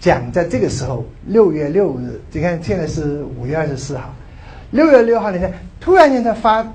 [0.00, 4.12] 蒋在这个时候六月六日，你看现在是五月二十四号，
[4.72, 6.66] 六月六号那天突然间他发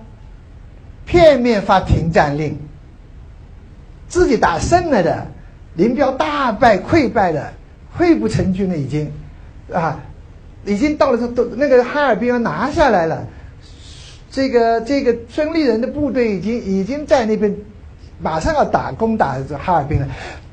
[1.06, 2.58] 片面发停战令，
[4.08, 5.28] 自己打胜了的，
[5.74, 7.52] 林彪大败溃败的。
[7.98, 9.12] 溃不成军了，已经，
[9.74, 10.00] 啊，
[10.66, 13.26] 已经到了都那个哈尔滨要拿下来了，
[14.36, 17.56] 这个这个孙立人的部队已经已经在那边，
[18.20, 20.08] 马上要打攻打哈尔滨了，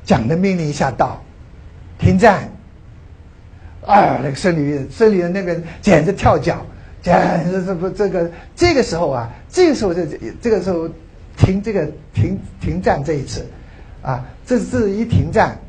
[0.05, 1.21] 蒋的命令一下到，
[1.99, 2.49] 停战，
[3.85, 6.65] 啊，那个孙立人孙立人那边简直跳脚，
[7.01, 10.07] 简直这不这个这个时候啊，这个时候这
[10.41, 10.87] 这个时候
[11.35, 13.45] 停这个停停战这一次，
[14.01, 15.59] 啊，这这一停战。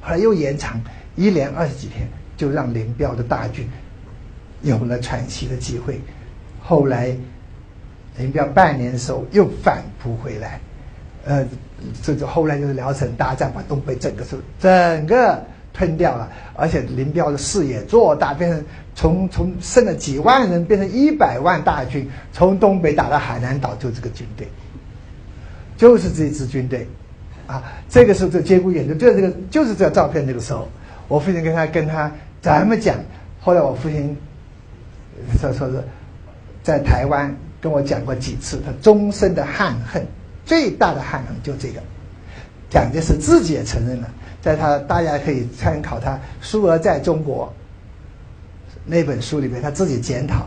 [0.00, 0.80] 后来又延长
[1.16, 2.06] 一连二十几天，
[2.36, 3.68] 就让林彪的大军
[4.62, 6.00] 有了喘息的机会。
[6.70, 7.12] 后来
[8.16, 10.60] 林彪半年的时候又反扑回来，
[11.24, 11.44] 呃，
[12.00, 16.30] 这就后来就是辽沈大战，把东北整个是整个吞掉了。
[16.54, 24.46] 而且林彪的视野做大，变成从从剩了几万人变成一百万大军，从东北打到海南岛，就这个军队，
[25.76, 26.86] 就是这支军队。
[27.48, 30.24] 啊，这个时候这节骨眼就就这个就是这照片。
[30.24, 30.68] 那个时候，
[31.08, 32.08] 我父亲跟他跟他
[32.40, 32.96] 怎么讲？
[33.40, 34.16] 后来我父亲
[35.40, 35.82] 说说是
[36.70, 40.06] 在台湾跟我讲过几次，他终身的憾恨，
[40.44, 41.80] 最大的憾恨就这个。
[42.68, 44.08] 蒋介石自己也承认了，
[44.40, 47.52] 在他大家可以参考他《苏俄在中国》
[48.84, 50.46] 那本书里面，他自己检讨，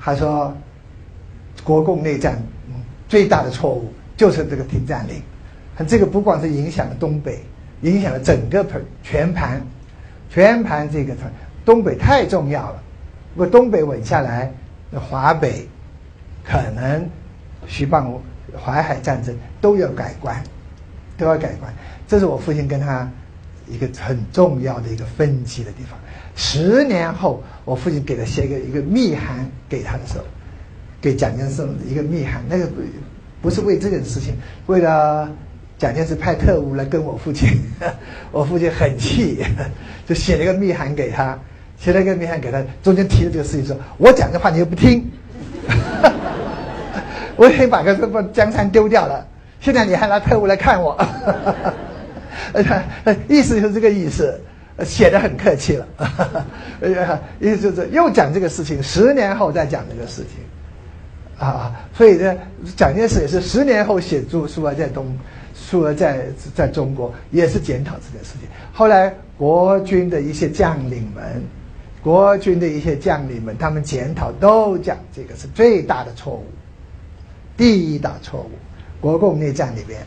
[0.00, 0.52] 他说
[1.62, 2.42] 国共内战
[3.08, 5.22] 最大的错误就是这个停战令。
[5.76, 7.38] 他这个不光是影响了东北，
[7.82, 9.64] 影响了整个盘全盘，
[10.30, 11.14] 全盘这个
[11.64, 12.82] 东北太重要了。
[13.36, 14.52] 如果东北稳下来，
[14.98, 15.68] 华北
[16.44, 17.08] 可能
[17.66, 18.18] 徐蚌
[18.64, 20.42] 淮海战争都要改观，
[21.16, 21.72] 都要改观。
[22.08, 23.08] 这是我父亲跟他
[23.68, 25.98] 一个很重要的一个分歧的地方。
[26.34, 30.24] 十年后，我父亲给他写个一个密函给他的时候，
[31.00, 32.68] 给蒋介石一个密函，那个
[33.40, 34.34] 不是为这件事情，
[34.66, 35.30] 为了。
[35.78, 37.58] 蒋介石派特务来跟我父亲，
[38.32, 39.42] 我父亲很气，
[40.06, 41.38] 就写了一个密函给他，
[41.80, 45.10] 写了一个名函给他，中间提了这个事情，说我讲的话你又不听，
[47.36, 49.26] 我已经把个这把江山丢掉了，
[49.60, 50.94] 现在你还拿特务来看我，
[53.28, 54.38] 意思就是这个意思，
[54.84, 55.88] 写的很客气了，
[57.40, 62.36] 意思就是又讲这个事情，十年后再讲这个事情，啊，所以呢，
[62.76, 65.06] 蒋介石也是十年后写著书啊，在东，
[65.54, 68.46] 书啊在在中国也是检讨这件事情。
[68.70, 71.42] 后来国军的一些将领们，
[72.02, 76.44] 国军的一些将领们，他们检讨都讲这个是最大的错误，
[77.56, 78.50] 第一大错误，
[79.00, 80.00] 国共内战里边，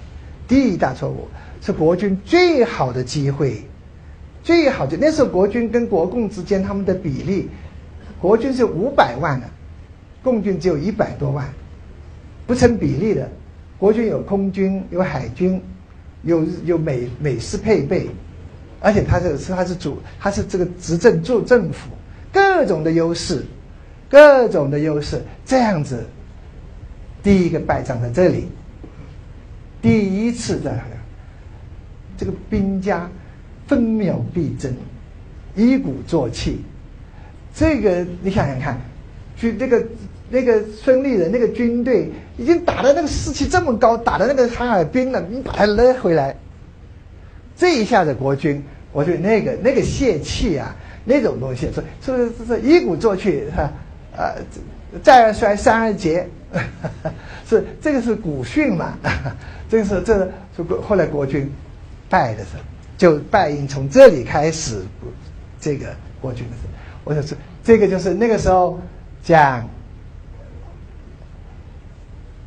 [0.48, 1.28] 第一大错误
[1.62, 3.62] 是国军最好的机会，
[4.42, 7.50] 最好的那时候国军跟国共之间他们的比例，
[8.20, 9.48] 国军是五百万的。
[10.24, 11.54] 共军只有一百多万，
[12.48, 13.30] 不成比例的。
[13.78, 15.62] 国军有空军，有海军，
[16.24, 18.10] 有有美美式配备，
[18.84, 21.90] 而且他是是他是主，他是这个执政做政府，
[22.34, 23.46] 各种的优势，
[24.10, 26.06] 各种的优势，这样子，
[27.24, 28.50] 第一个败仗在这里，
[29.82, 30.78] 第一次的
[32.18, 33.10] 这个兵家
[33.66, 34.76] 分秒必争，
[35.56, 36.62] 一鼓作气，
[37.56, 38.78] 这个你想想看，
[39.38, 39.82] 就这个。
[40.30, 46.36] 那个孙立人那个军队已经打的那个士气这么高，打的那个哈尔滨了，你把他勒回来，
[47.56, 53.70] 这一下子国军，我觉得那个那个泄气啊，那种东西是是是是一鼓作气哈，
[54.16, 54.36] 呃，
[55.04, 56.26] 再而衰，三而竭，
[57.50, 58.98] 是这个是古训嘛，
[59.68, 60.18] 这个是这
[60.56, 61.52] 是后来国军
[62.08, 62.64] 败的时候，
[62.98, 64.82] 就败因从这里开始，
[65.60, 65.88] 这个
[66.22, 66.70] 国军的时候，
[67.04, 68.80] 我说是这个就是那个时候
[69.24, 69.68] 讲。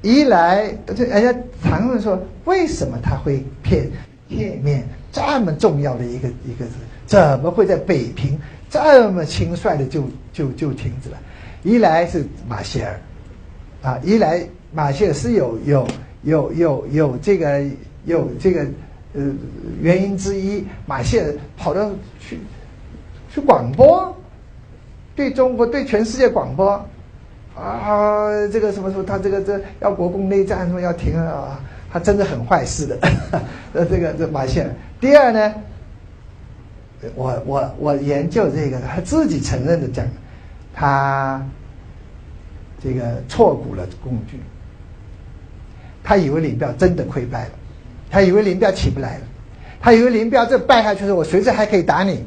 [0.02, 3.90] 一来，这人家谈论说，为什么他会片
[4.28, 6.72] 片面这么重要的一个一个字，
[7.06, 11.16] 怎么会在北平这么轻率的就就就停止了？
[11.62, 13.00] 一来是马歇尔，
[13.80, 15.88] 啊，一来马歇尔是有有
[16.24, 17.64] 有有有这个
[18.04, 18.66] 有这个
[19.14, 19.22] 呃
[19.80, 22.38] 原因之一，马歇尔跑到去
[23.32, 24.14] 去广播，
[25.14, 26.72] 对中国对全世界广播。
[27.54, 31.58] 啊，这个什么什么，他这个这要国共内战，什么要停啊？
[31.90, 32.98] 他真的很坏事的。
[33.72, 34.68] 呃， 这个这马歇尔。
[35.00, 35.54] 第二呢，
[37.14, 40.06] 我我我研究这个，他自己承认的讲，
[40.74, 41.44] 他
[42.82, 44.40] 这个错估了共军。
[46.02, 47.50] 他以为林彪真的溃败了，
[48.10, 49.24] 他以为林彪起不来了，
[49.80, 52.24] 他以为林彪这败下去的时候，我随时还可以打你，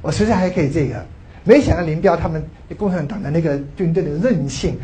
[0.00, 1.04] 我随时还可以这个。
[1.44, 2.42] 没想到林彪他们
[2.78, 4.78] 共产党的那个军队的韧性，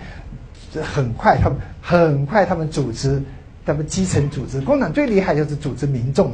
[0.83, 3.23] 很快他们很快他们组织，
[3.65, 6.31] 他们基层组织，共产党最厉害就是组织民众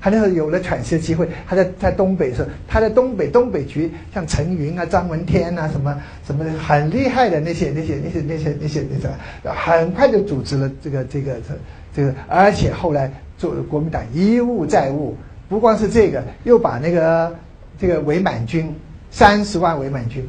[0.00, 11.54] 他那时候有了喘息的机会，他在在东北时候，他在东北东北局，像陈云啊、张闻天啊，什么什么很厉害的那些那些那些那些那些那个，很快就组织了这个这个这
[11.94, 15.16] 这个，而且后来做国民党一务再务，
[15.48, 17.34] 不光是这个，又把那个
[17.78, 18.74] 这个伪满军。
[19.10, 20.22] 三十万伪满军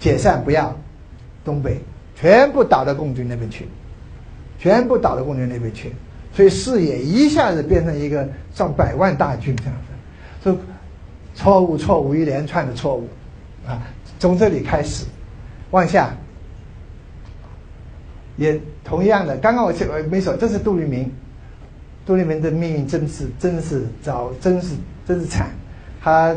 [0.00, 0.76] 解散不要，
[1.44, 1.78] 东北
[2.16, 3.68] 全部倒到共军那边去，
[4.58, 5.92] 全部倒到共军那边去，
[6.32, 9.74] 所以视野一下子变成一个上百万大军这样
[10.42, 10.58] 子，就
[11.34, 13.08] 错误错误一连串的错误
[13.66, 13.82] 啊，
[14.18, 15.04] 从这里开始
[15.70, 16.14] 往下，
[18.36, 21.10] 也同样的，刚刚我我没说，这是杜聿明，
[22.06, 24.74] 杜聿明的命运真是真是糟，真是
[25.06, 25.50] 真是惨，
[26.00, 26.34] 他。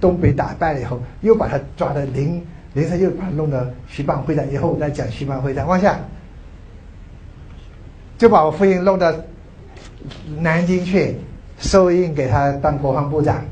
[0.00, 5.66] 东北打败了以后，又把他抓到临临时又把他弄到徐蚌会战，以后我再讲徐蚌会战。
[5.66, 6.00] 往下，
[8.18, 9.14] 就把我父亲弄到
[10.40, 11.16] 南京去，
[11.58, 13.42] 收印给他当国防部长，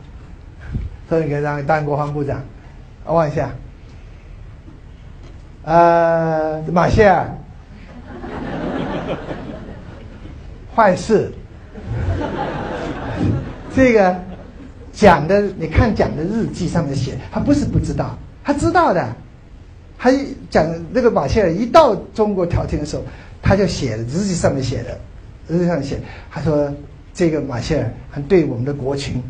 [1.09, 2.43] 收印给他当国防部长。
[3.05, 3.51] 我望一下，
[5.63, 7.31] 呃，马歇尔，
[10.75, 11.33] 坏事，
[13.75, 14.15] 这个。
[14.93, 19.07] 讲的，你看讲的日记上面写，他不是不知道，他知道的。
[19.99, 20.11] 他
[20.49, 23.03] 讲那个马歇尔一到中国调停的时候，
[23.47, 24.99] 他就写了日记上面写的，
[25.47, 26.73] 日记上写，他说
[27.15, 29.23] 这个马歇尔还对我们的国情，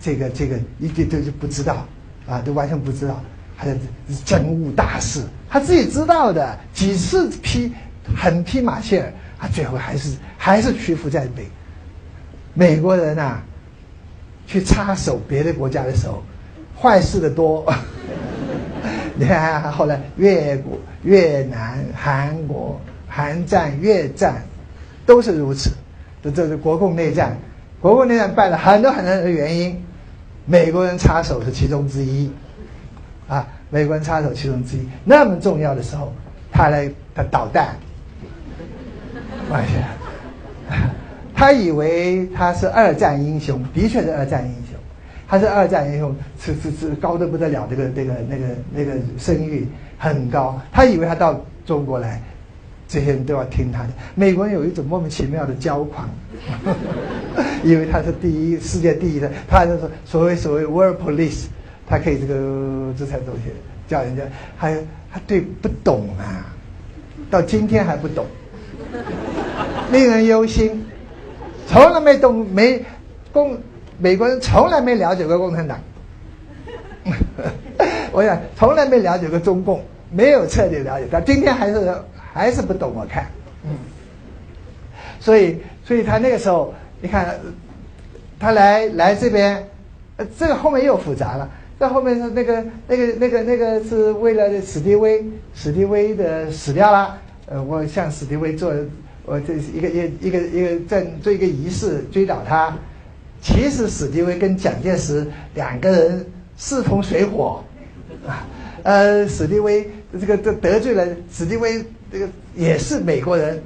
[0.00, 1.84] 这个这个一点都就不知道
[2.28, 3.20] 啊，都完全不知道，
[3.58, 3.76] 他是
[4.24, 7.72] 真务大事，他自己知道的，几次批
[8.16, 11.48] 狠批马歇尔，他最后还是还是屈服在美
[12.54, 13.42] 美国人呐。
[14.48, 16.22] 去插手别的国家的时候，
[16.80, 17.66] 坏事的多。
[19.18, 22.80] 你看，后来越国、越南、韩国、
[23.16, 24.42] 韩战、越战，
[25.06, 25.70] 都是如此。
[26.22, 27.34] 这这是国共内战，
[27.80, 29.82] 国共内战败了很多很多的原因，
[30.44, 32.30] 美国人插手是其中之一。
[33.26, 36.12] 啊，美国人插手其中之一，那么重要的时候，
[36.52, 37.76] 他来他导弹，
[39.50, 39.88] 哎呀。
[41.34, 44.78] 他以为他是二战英雄，的确是二战英雄，
[45.28, 49.66] 他是二战英雄，是是是高的不得了，这个这个那个那个声誉
[49.98, 50.60] 很高。
[50.72, 52.20] 他以为他到中国来，
[52.88, 53.88] 这些人都要听他的。
[54.14, 56.08] 美国人有一种莫名其妙的骄狂，
[57.64, 61.46] 因为他是第一世界第一的，他就是所谓所谓 world police，
[61.86, 63.50] 他可以这个这才东西
[63.88, 64.22] 叫人家，
[64.56, 64.74] 还
[65.12, 66.54] 他对不懂啊，
[67.30, 68.26] 到今天还不懂，
[69.90, 70.84] 令人忧心，
[71.66, 72.84] 从来没懂没
[73.32, 73.56] 共。
[73.98, 75.80] 美国人从来没了解过共产党，
[78.12, 81.06] 我想从来没了解过中共，没有彻底了解。
[81.10, 81.80] 他今天还是
[82.36, 83.26] 还是不懂我看，
[83.64, 83.70] 嗯。
[85.18, 87.38] 所以，所以他那个时候，你看，
[88.38, 89.66] 他来来这边，
[90.18, 91.50] 呃，这个后面又复杂了。
[91.78, 95.24] 在后面是那个那个那个那个是为了史迪威，
[95.54, 98.72] 史迪威的死掉了，呃，我向史迪威做，
[99.24, 102.74] 我这是一个一一个一个在做一个仪式追悼他。
[103.42, 106.26] 其实史迪威跟蒋介石两个人
[106.56, 107.62] 势同水火，
[108.26, 108.46] 啊，
[108.82, 113.62] 呃，史迪威这个得得罪了史迪威，这个也是美国人，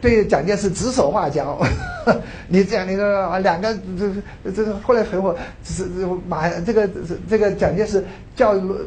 [0.00, 1.58] 对蒋介石指手画脚。
[2.48, 4.10] 你讲那个啊，两个这
[4.52, 5.84] 这这后来很火，是
[6.26, 6.88] 马这个
[7.28, 8.78] 这个蒋介石叫罗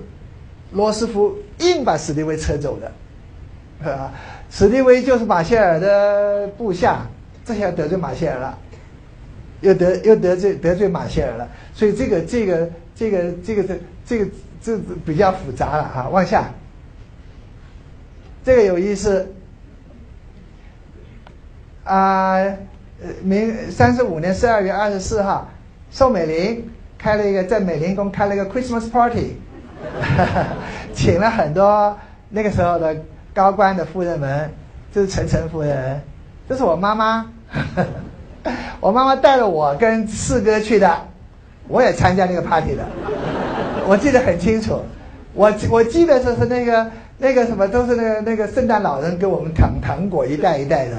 [0.72, 4.12] 罗斯福硬把史迪威撤走的，啊，
[4.49, 7.05] 史迪威就是马歇尔的部下，
[7.45, 8.57] 这下得罪马歇尔了。
[9.62, 16.09] 又得又得罪得罪马歇尔了，所以这个这个这个这个这这个这比较复杂了哈。
[16.09, 16.51] 往下，
[18.43, 19.33] 这个有意思
[21.83, 22.43] 啊，
[23.23, 25.49] 明三十五年十二月二十四号，
[25.89, 29.37] 宋美龄开了一个在美龄宫开了一个 Christmas party，
[30.93, 31.97] 请了很多
[32.29, 32.95] 那个时候的
[33.33, 34.49] 高官的夫人们，
[34.91, 36.01] 这是陈诚夫人，
[36.47, 37.31] 这是我妈妈。
[38.79, 41.07] 我妈妈带了我跟四哥去的，
[41.67, 42.83] 我也参加那个 party 的，
[43.87, 44.81] 我记得很清楚。
[45.33, 46.89] 我我记得就是那个
[47.22, 50.97] 那个什么，都是那个那个圣诞老人给我们糖糖果一袋一袋的，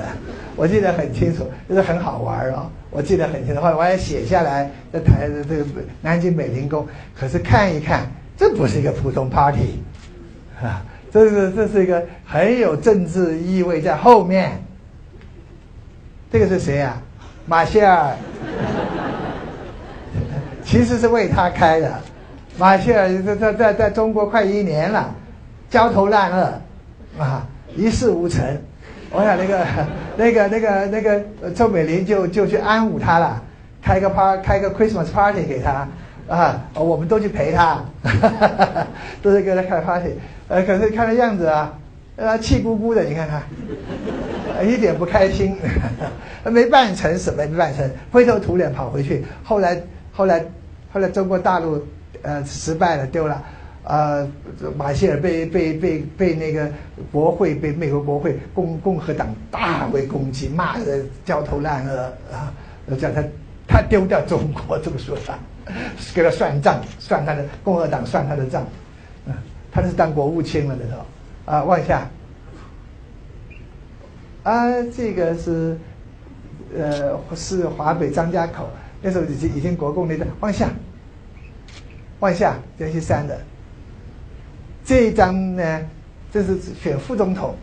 [0.55, 2.71] 我记得很清楚，就是很好玩哦。
[2.91, 5.65] 我记得很清楚，后来我也写下来在台这个
[6.01, 6.87] 南京美龄宫。
[7.19, 8.07] 可是看一看，
[8.37, 9.83] 这不是一个普通 party，
[10.63, 14.63] 啊， 这是这是一个很有政治意味在后面。
[16.31, 17.03] 这个是谁呀？
[17.47, 18.17] 马歇尔
[20.63, 21.93] 其实是为他开的。
[22.57, 25.13] 马歇尔在在在在中国快一年了，
[25.73, 26.53] 焦头烂额
[27.19, 28.45] 啊，一事无成。
[29.11, 29.67] 我想那个
[30.19, 33.43] 那个那个那个周美玲就就去安抚他了，
[33.83, 35.89] 开个 party，开个 Christmas party 给他
[36.29, 38.87] 啊，我们都去陪他，哈哈哈
[39.23, 40.11] 都是给他开 party。
[40.49, 41.73] 呃，可是看那样子啊。
[42.15, 43.43] 呃，气鼓鼓的，你看看，
[44.69, 45.57] 一点不开心，
[46.45, 49.25] 没办成什么，没办成，灰头土脸跑回去。
[49.43, 49.81] 后来，
[50.13, 50.45] 后来，
[50.93, 51.83] 后来，中国大陆
[52.21, 53.43] 呃失败了，丢了。
[53.85, 54.29] 呃，
[54.77, 56.71] 马歇尔被被被被那个
[57.11, 62.53] 国会被美国国会共共和党大为攻击，骂的焦头烂额啊，
[62.97, 63.23] 叫他
[63.67, 65.39] 他丢掉中国，这么说法，
[66.15, 68.65] 给他算账，算他的共和党算他的账，
[69.27, 69.35] 嗯，
[69.73, 71.05] 他是当国务卿了的时候。
[71.45, 72.09] 啊，往下，
[74.45, 75.77] 啊，这个是，
[76.73, 78.71] 呃，是华北张家口，
[79.01, 80.25] 那时候已经已经国共内战。
[80.39, 80.69] 往下，
[82.21, 83.41] 往下，这些山的，
[84.85, 85.81] 这一张呢，
[86.33, 87.55] 这是选副总统。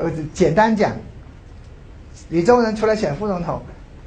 [0.00, 0.92] 呃，简单讲，
[2.28, 3.60] 李宗仁出来选副总统，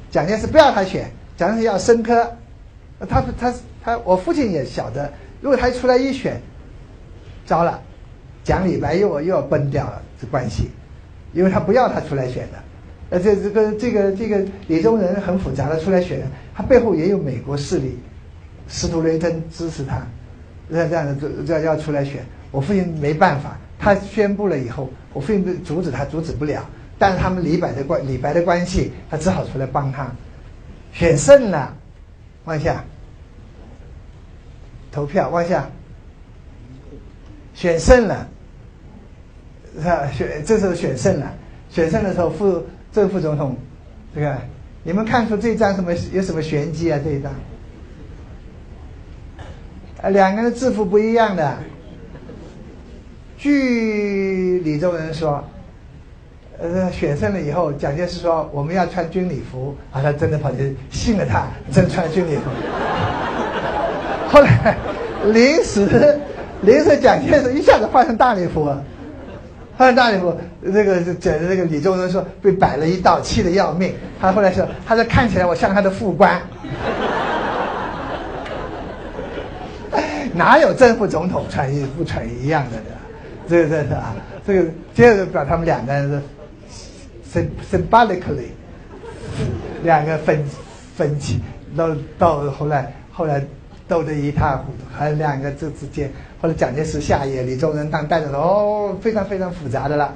[0.09, 2.31] 蒋介石不要他选，蒋介石要申科。
[3.09, 3.53] 他他
[3.83, 6.39] 他，我父亲也晓得，如果他出来一选，
[7.45, 7.81] 糟了。
[8.43, 10.69] 蒋李白又又要崩掉了这关系，
[11.31, 12.57] 因为他不要他出来选的，
[13.11, 16.21] 而且这个这个这个李宗仁很复杂的出来选，
[16.55, 17.99] 他背后也有美国势力，
[18.67, 20.01] 司徒雷登支持他，
[20.73, 21.15] 那这样的
[21.45, 26.65] 这要要出来选，我父亲没办法，他宣布了以后，我父亲阻止他阻止不了，
[26.97, 30.09] 但是他们李白的关李白的关系，他只好出来帮他，
[30.93, 31.75] 选胜了，
[32.45, 32.83] 往下，
[34.91, 35.69] 投票往下。
[37.53, 38.27] 选胜了，
[39.77, 40.07] 是吧？
[40.07, 41.33] 选这时候选胜了，
[41.69, 42.63] 选胜的时候副
[42.93, 43.57] 正副总统，
[44.15, 44.37] 这个
[44.83, 46.99] 你们看出这张什么有什么玄机啊？
[47.03, 47.29] 这一张，
[50.01, 51.57] 啊，两个人制服不一样的。
[53.37, 55.43] 据李宗仁说，
[56.59, 62.43] 呃，选胜了以后，蒋介石说我们要穿军礼服，啊，他真的跑去信了他，真穿军礼服。
[64.29, 64.77] 后来
[65.25, 66.19] 临时。
[66.63, 68.65] 临时蒋介石一下子换成大礼服，
[69.75, 70.31] 换成大礼服，
[70.63, 73.95] 这个这这个李宗仁说被摆了一道，气得要命。
[74.19, 76.39] 他后来说，他说看起来我像他的副官，
[80.33, 82.83] 哪有正副总统穿衣不穿一样的的？
[83.47, 84.15] 这个这是啊，
[84.47, 86.23] 这个接着把他们两个人
[87.33, 88.49] 是 symbolically
[89.83, 90.43] 两个分
[90.95, 91.39] 分歧，
[91.75, 93.43] 到到后来后来
[93.87, 96.09] 斗得一塌糊涂，还有两个这之间，
[96.41, 100.13] 后来蒋介石下野，李宗仁当带着哦，非常非常复杂的了，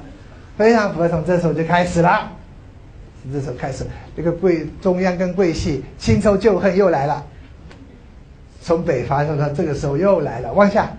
[0.57, 2.31] 非常复杂，从这时候就开始了，
[3.23, 3.85] 从这时候开始，
[4.15, 7.25] 这个桂中央跟桂系新仇旧恨又来了，
[8.65, 10.91] 从北伐说他这个时候又来了，往下，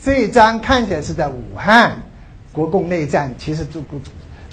[0.00, 2.02] 这一章看起来是在武汉
[2.50, 3.84] 国共内战，其实就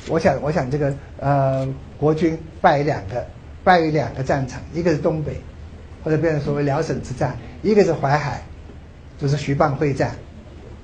[0.10, 1.66] 我想我想这个呃
[1.98, 3.26] 国军败于两个
[3.64, 5.42] 败于两个战场，一个是东北。
[6.02, 8.42] 或者变成所谓辽沈之战，一个是淮海，
[9.18, 10.16] 就是徐蚌会战，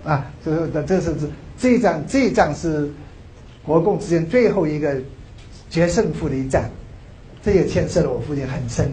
[0.04, 1.16] 啊，就是这这是
[1.58, 2.92] 这一仗这一仗是
[3.64, 4.94] 国共之间最后一个
[5.70, 6.70] 决胜负的一战，
[7.42, 8.92] 这也牵涉了我父亲很深。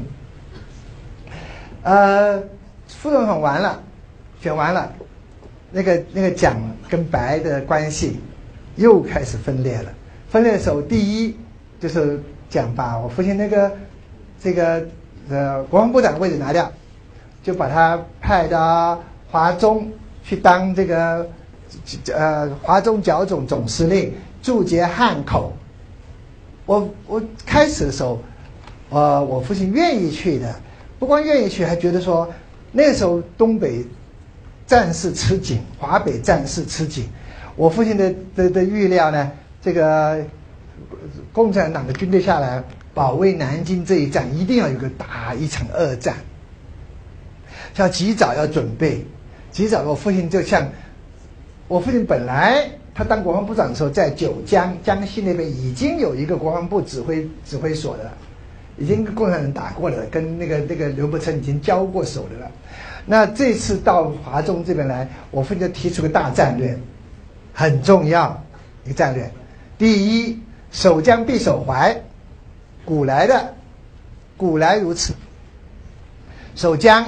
[1.82, 2.42] 呃，
[2.88, 3.82] 副总统完了，
[4.40, 4.92] 选完了，
[5.70, 6.56] 那个那个蒋
[6.88, 8.20] 跟白的关系
[8.76, 9.92] 又开始分裂了。
[10.30, 11.36] 分裂的时候，第一
[11.80, 13.72] 就是蒋把我父亲那个
[14.40, 14.82] 这个。
[15.30, 16.70] 呃，国防部长的位置拿掉，
[17.44, 19.88] 就把他派到华中
[20.24, 21.24] 去当这个
[22.12, 24.12] 呃华中剿总总司令，
[24.42, 25.52] 驻节汉口。
[26.66, 28.18] 我我开始的时候，
[28.90, 30.52] 呃，我父亲愿意去的，
[31.02, 32.32] 不光愿意去，还觉得说
[32.70, 33.84] 那时候东北
[34.68, 37.08] 战事吃紧，华北战事吃紧。
[37.56, 40.24] 我父亲的的的预料呢，这个
[41.32, 42.62] 共产党的军队下来。
[42.94, 46.14] 保卫南京这一战一定要有个打一场二战，
[47.74, 49.04] 要及早要准备，
[49.50, 49.82] 及早。
[49.82, 50.68] 我父亲就像
[51.66, 58.12] 我父亲本来他当国防部长的时候，在九江江西那边已经有一个国防部指挥指挥所的，
[58.76, 62.50] 已经跟共产党打过了，跟那个那个刘伯承已经交过手的了。
[63.04, 66.78] 那这次到华中这边来，我父亲就提出个大战略，
[67.52, 68.42] 很重要
[68.84, 69.30] 一个战略。
[69.76, 72.00] 第一，守江必守淮。
[72.84, 73.54] 古来的，
[74.36, 75.14] 古来如此。
[76.56, 77.06] 守江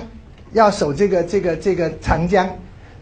[0.53, 2.49] 要守这个这个这个长江，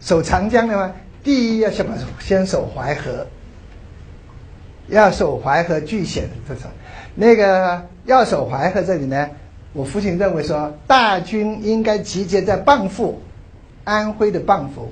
[0.01, 0.91] 守长江的话，
[1.23, 3.27] 第一要先把先守淮河，
[4.87, 6.63] 要守淮河据险这种。
[7.15, 9.29] 那个要守淮河这里呢，
[9.73, 13.21] 我父亲认为说，大军应该集结在蚌埠，
[13.83, 14.91] 安徽的蚌埠，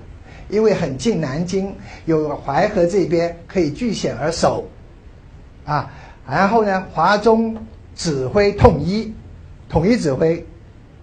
[0.50, 4.68] 因为很近南京，有淮河这边可以据险而守，
[5.66, 5.92] 啊。
[6.30, 7.58] 然后呢，华中
[7.96, 9.14] 指挥统一，
[9.68, 10.46] 统一指挥，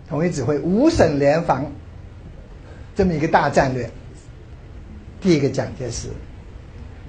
[0.08, 1.66] 统一指挥五省联防，
[2.94, 3.90] 这么一个大战略。
[5.20, 6.08] 第一个蒋介石，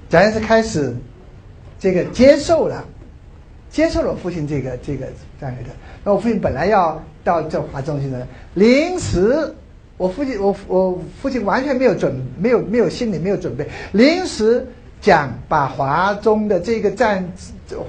[0.08, 0.94] 蒋介石开始
[1.78, 2.84] 这个接受了，
[3.70, 5.06] 接受了父亲这个这个
[5.40, 5.70] 战略的。
[6.04, 9.54] 那我父亲本来要到这华中去的，临时
[9.96, 14.66] 我父亲我我父亲完全没有准没有没有心里没有准备，临时。
[15.02, 17.32] 讲把华中的这个战，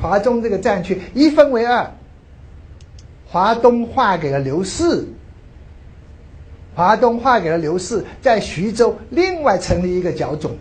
[0.02, 1.92] 华中这个战区一分为二，
[3.28, 5.06] 华东划给了刘氏，
[6.74, 10.56] 华东划给了刘氏，在徐州另外成立一个剿总。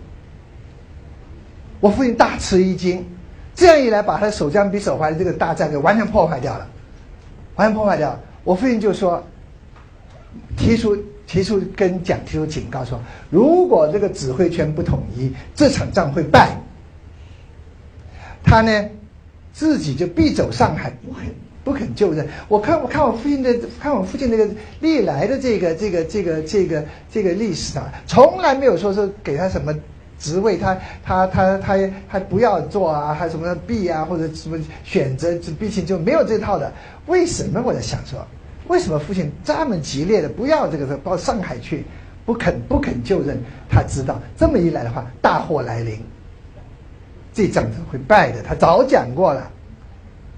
[1.79, 3.05] 我父亲大吃一惊，
[3.55, 6.67] 这样一来，把他守江比守淮的这个大战略完全破坏掉了，
[7.55, 8.19] 完全破坏掉。
[8.43, 9.23] 我父亲就说，
[10.57, 10.97] 提出。
[11.27, 12.99] 提出跟蒋提出警告说，
[13.29, 16.57] 如果这个指挥权不统一，这场仗会败。
[18.43, 18.89] 他呢，
[19.53, 21.23] 自己就必走上海，不肯
[21.63, 22.27] 不肯就任。
[22.49, 24.45] 我看我看我父亲的看我父亲那个
[24.81, 29.73] 历来的这个这个这个这个这个历史啊，从来没有说是给他什么
[30.21, 31.75] 职位，他他他他
[32.07, 36.71] 还不要做啊，还什么避啊，或者什么选择，毕竟就没有这套的。
[37.07, 38.25] 为什么我在想说？
[38.67, 41.83] 为什么父亲这么激烈的不要这个到上海去，
[42.25, 43.37] 不肯不肯就任？
[43.67, 45.99] 他知道这么一来的话，大祸来临，
[47.33, 48.41] 这仗子会败的。
[48.43, 49.51] 他早讲过了，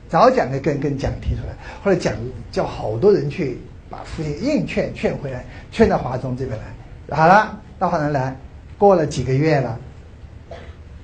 [0.09, 1.53] 早讲的跟跟蒋提出来，
[1.83, 2.15] 后来蒋
[2.51, 3.59] 叫好多人去
[3.89, 7.15] 把父亲硬劝劝回来，劝到华中这边来。
[7.15, 8.35] 好了，到华中来，
[8.83, 9.79] 过了几个月了，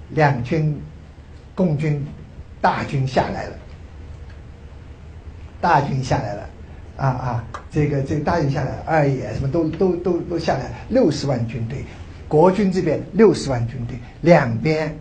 [0.09, 0.77] 两军
[1.55, 2.05] 共军
[2.59, 3.53] 大军下来了，
[5.61, 6.49] 大军下来了。
[6.97, 11.85] 啊啊，这个这个大军下来，二野什么都都都都下来，六十万军队，
[12.27, 14.93] 国军这边六十万军队，两边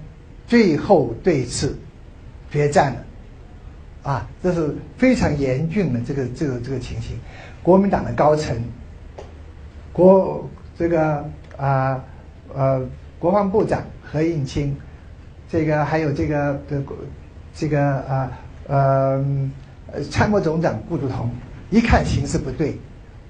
[0.46, 1.72] 最后对峙
[2.48, 3.04] 决战了，
[4.04, 7.18] 啊，这是非常严峻的这个这个这个情形。
[7.60, 8.56] 国民党的高层，
[9.92, 10.48] 国
[10.78, 12.00] 这个啊
[12.54, 12.86] 呃
[13.18, 14.74] 国防部长何应钦，
[15.48, 16.82] 这个还有这个的
[17.54, 18.30] 这个啊
[18.66, 19.24] 呃
[20.10, 21.30] 参谋总长顾祝同。
[21.70, 22.78] 一看形势不对，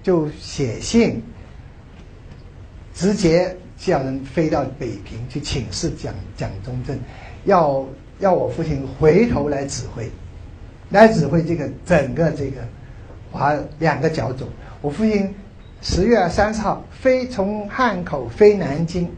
[0.02, 1.20] 就写信
[2.94, 6.96] 直接叫人飞到北平去请示蒋蒋中正，
[7.44, 7.84] 要
[8.20, 10.08] 要我父亲回头来指挥，
[10.90, 12.60] 来指挥这个整个这个
[13.32, 14.48] 华两个角总。
[14.80, 15.34] 我父亲
[15.80, 19.08] 十月三十号飞从汉口飞南京，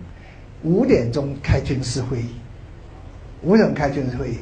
[0.62, 2.28] 五点钟开军事会议，
[3.42, 4.36] 五点钟开军事会议。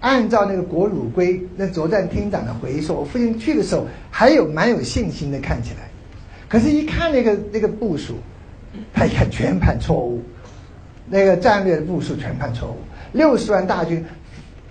[0.00, 5.90] 按照那个国鲁规，那作战厅长的回忆说，我父亲去的时候还有蛮有信心的，看起来，
[6.48, 8.14] 可是，一看那个那个部署，
[8.94, 10.22] 他一看全盘错误，
[11.06, 12.76] 那个战略的部署全盘错误。
[13.12, 14.02] 六十万大军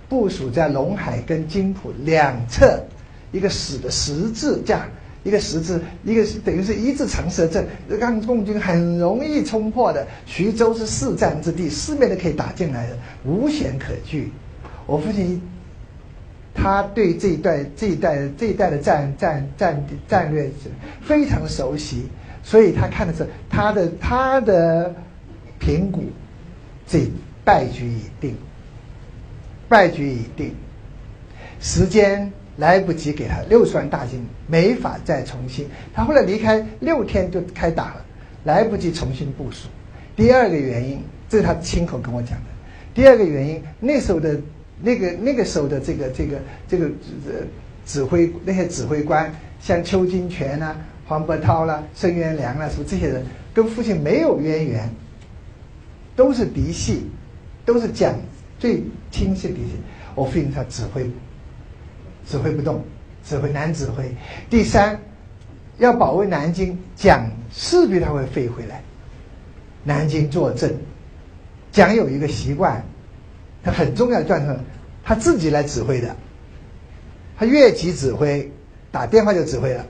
[0.08, 2.82] 部署在陇海跟津浦两侧，
[3.30, 4.88] 一个死的十字架，
[5.22, 10.06] 一个十字，一个等于是一字长蛇阵，让共军很容易冲破的。
[10.24, 14.32] 徐州是四战之地，四面都可以打进来的，无险可据。
[14.86, 15.40] 我父亲，
[16.54, 20.50] 他对这一代、这一代、这一代的战战战战略
[21.02, 22.08] 非常熟悉，
[22.42, 24.94] 所以他看的是他的他的
[25.58, 26.02] 评估，
[26.86, 27.06] 这
[27.44, 28.34] 败局已定，
[29.68, 30.54] 败局已定，
[31.60, 35.66] 时间来不及给他六十万大军，没法再重新。
[35.92, 38.04] 他后来离开六天就开打了，
[38.44, 39.68] 来不及重新部署。
[40.14, 42.44] 第二个原因，这是他亲口跟我讲的。
[42.94, 44.38] 第二个原因，那时候的。
[44.82, 47.46] 那个那个时候的这个这个这个指
[47.84, 49.30] 指挥那些指挥官，
[49.60, 50.74] 像邱金泉呐、
[51.06, 54.88] 黄伯韬啦、孙元良啦，什么这些人，跟父亲没有渊源，
[56.16, 57.10] 都是嫡系，
[57.66, 58.14] 都是蒋
[58.58, 59.72] 最亲戚嫡系。
[60.14, 61.10] 我父亲他指挥，
[62.30, 62.84] 指挥不动，
[63.24, 64.14] 指挥难指挥。
[64.48, 65.00] 第三，
[65.78, 68.82] 要保卫南京，蒋势必他会飞回来，
[69.82, 70.76] 南京坐镇。
[71.72, 72.84] 蒋有一个习惯。
[73.62, 74.56] 他很重要的战场，
[75.04, 76.16] 他自己来指挥的，
[77.36, 78.50] 他越级指挥，
[78.90, 79.84] 打电话就指挥了。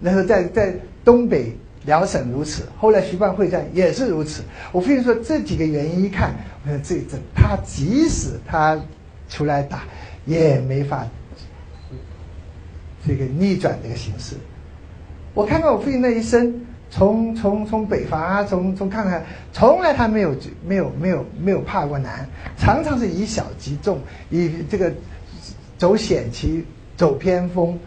[0.00, 0.74] 那时候在在
[1.04, 4.42] 东北辽沈如此，后来徐蚌会战也是如此。
[4.72, 6.34] 我父亲说这几个原因一看，
[6.64, 8.76] 我说这这他即使他
[9.28, 9.84] 出来打，
[10.26, 11.06] 也没法
[13.06, 14.36] 这个逆转这个形势。
[15.34, 16.66] 我看到我父亲那一生。
[16.94, 22.28] 从从从北伐，从从看看，从来他没有没有没有没有怕过难，
[22.58, 23.98] 常常是以小击重，
[24.28, 24.92] 以这个
[25.78, 27.80] 走险棋、走偏锋、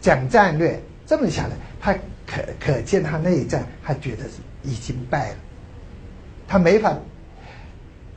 [0.00, 1.92] 讲战略，这么下来，他
[2.26, 4.30] 可可见他那一战，他觉得是
[4.62, 5.36] 已经败了，
[6.48, 6.96] 他没法，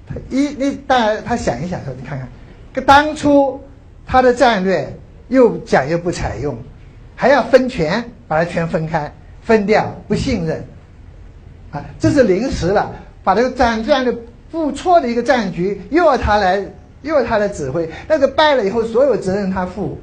[0.08, 3.62] 他一你大家他想一想说，你看看，当初
[4.06, 4.98] 他的战略
[5.30, 6.58] 又讲又不采用，
[7.16, 9.12] 还要分权，把它全分开。
[9.42, 10.64] 分掉不信任，
[11.72, 12.92] 啊，这是临时的，
[13.24, 14.16] 把这个战这样的
[14.52, 16.64] 不错的一个战局又要他来，
[17.02, 19.98] 又要他来指挥，但是败了以后所有责任他负，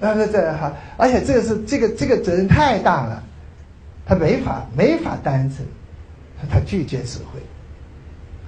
[0.00, 3.22] 他说这哈，而且这个是这个这个责任太大了，
[4.04, 5.58] 他没法没法担着，
[6.50, 7.38] 他拒绝指挥，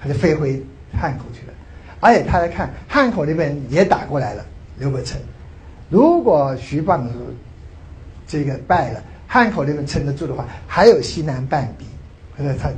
[0.02, 0.60] 他就飞回
[1.00, 1.52] 汉口去了，
[2.00, 4.44] 而且他来看汉口那边也打过来了，
[4.78, 5.20] 刘伯承，
[5.88, 7.06] 如果徐蚌
[8.26, 9.02] 这个败了。
[9.26, 11.84] 汉口那边撑得住的话，还有西南半壁。
[12.36, 12.70] 呃，他，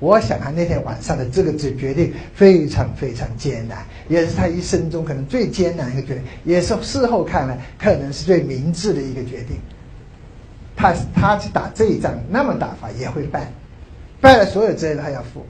[0.00, 9.58] 我想他那天晚上的这个决决定非常非常艰难，也是他一生中可能最艰难一个决定，也是事后看来可能是最明智的一个决定。
[10.74, 13.52] 他他去打这一仗，那么打法也会败，
[14.20, 15.46] 败了所有责任他要负。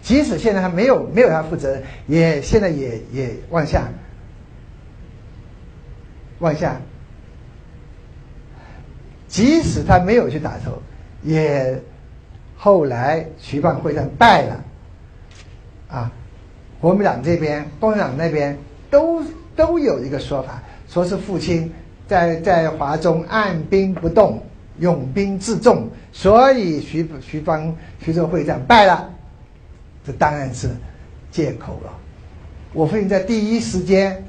[0.00, 3.88] 即使现在他没有没有他负责任，也现在也也往下，
[6.44, 6.76] 往下。
[9.26, 10.80] 即使他没有去打头，
[11.22, 11.82] 也
[12.56, 14.64] 后来徐蚌会战败了，
[15.88, 16.12] 啊，
[16.80, 18.56] 国民党这边、共产党那边
[18.90, 19.22] 都
[19.56, 21.72] 都有一个说法，说是父亲
[22.06, 24.40] 在在华中按兵不动，
[24.78, 29.10] 拥兵自重，所以徐徐蚌徐州会战败了，
[30.06, 30.68] 这当然是
[31.32, 31.92] 借口了。
[32.72, 34.24] 我父亲在第一时间，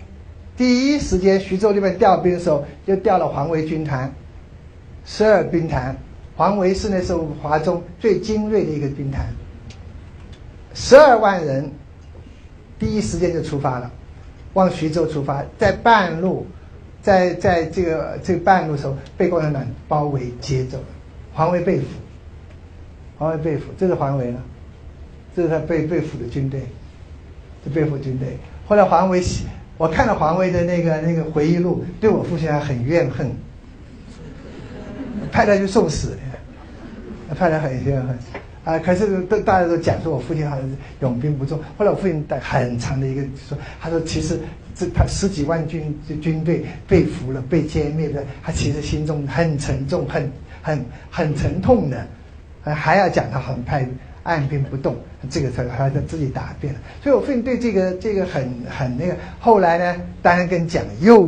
[0.58, 4.12] 第一时间徐州那边调兵的时候，就调了黄维军团。
[5.06, 5.96] 十二兵团，
[6.36, 9.24] 黄维是那时候华中最精锐的一个兵团，
[10.74, 11.72] 十二万人，
[12.80, 13.92] 第一时间就出发了，
[14.54, 16.48] 往徐州出发，在半路，
[17.04, 20.86] 在在这个这半路时候被共产党包围接走了，
[21.34, 21.86] 黄维被俘，
[23.20, 24.42] 黄维被俘，这是黄维呢，
[25.36, 26.62] 这是他被被俘的军队，
[27.64, 28.40] 这被俘军队。
[28.66, 29.22] 后来黄维，
[29.78, 33.30] 我看了黄维的那个那个回忆录，对我父亲还很怨恨。
[35.32, 36.18] 派他去送死，
[37.38, 38.18] 派他很怨恨，
[38.64, 41.60] 啊，可是都大家都讲说我父亲好像是拥兵不重。
[41.78, 44.40] 后来我父亲带很长的一个说，他说其实
[44.74, 52.08] 这他十几万军军队被俘了，被歼灭了，他其实心中很沉重，很很很沉痛的，
[52.64, 53.86] 还要讲他很派
[54.26, 54.96] 按兵不动，
[55.30, 56.80] 这个他他他自己答辩了。
[57.02, 59.16] 所以我父亲对这个这个很很那个。
[59.40, 61.28] 后来呢，当然跟蒋又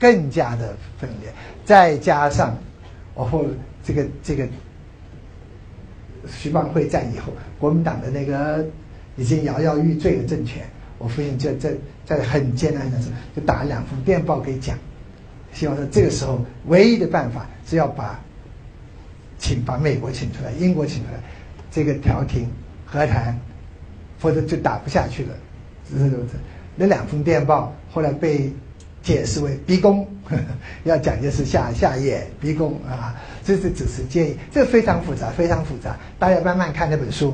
[0.00, 1.30] 更加的分裂，
[1.64, 2.58] 再加上
[3.14, 3.44] 我后
[3.84, 4.48] 这个这个。
[6.28, 8.66] 徐蚌会战以后，国民党的那个
[9.14, 10.66] 已经摇摇欲坠的政权，
[10.98, 11.70] 我父亲就在
[12.04, 14.76] 在很艰难的时候，就打了两封电报给蒋，
[15.52, 18.20] 希望说这个时候唯一的办法是要把
[19.38, 21.20] 请把美国请出来，英国请出来，
[21.76, 22.50] 这个调停
[22.86, 23.38] 和谈，
[24.18, 25.28] 否则就打不下去了。
[25.86, 26.18] 是是是，
[26.74, 28.50] 那两封电报后来被。
[29.02, 30.04] 解释为逼宫，
[30.82, 33.14] 要蒋介石下下野逼宫啊，
[33.44, 37.32] 这是只是建议，这非常复杂，非常复杂，大家慢慢看这本书。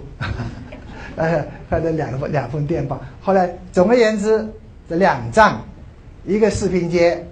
[1.17, 4.47] 呃，他的两封两封电报，后来总而言之，
[4.87, 5.65] 这两仗，
[6.27, 7.27] 一个四平街，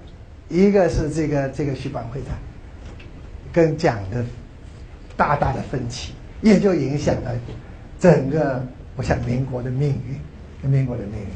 [0.48, 2.30] 一个是这个这个徐蚌会战，
[3.52, 4.24] 跟蒋的
[5.18, 7.30] 大大的分歧，也就影响了
[7.98, 8.62] 整个
[8.96, 9.94] 我想民国的命
[10.62, 11.26] 运，民国的命运。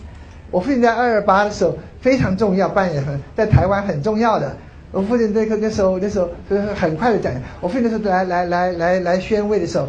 [0.51, 3.05] 我父亲在二二八的时候非常重要，扮演
[3.37, 4.57] 在台湾很重要的。
[4.93, 9.89] 我父亲那个那时候那时候就是很快的讲，我父亲那时候来来来来来宣慰的时候，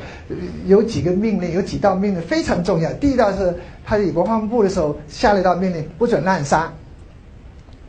[0.66, 2.92] 有几个命令，有几道命令非常重要。
[2.94, 3.54] 第一道是
[3.86, 6.74] 他在国防部的时候下了一道命令，不准滥杀，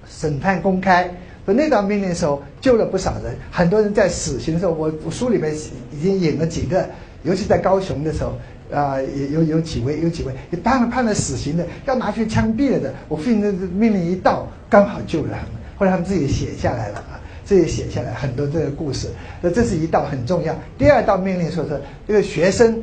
[0.07, 1.11] 审判公开。
[1.47, 5.55] 那道命令的时候救了不少人，很多人在死刑的时候，我我书里面
[5.93, 6.87] 已经引了几个，
[7.23, 8.33] 尤其在高雄的时候。
[8.69, 12.93] 啊，有有有几位，有几位判了判了死刑的，要拿去枪毙了的。
[13.07, 15.53] 我父亲的命令一到，刚好救了他们。
[15.77, 19.07] 后来他们自己写下来了啊，自己写下来很多这个故事。
[19.41, 20.53] 那这是一道很重要。
[20.77, 22.83] 第二道命令说是这个学生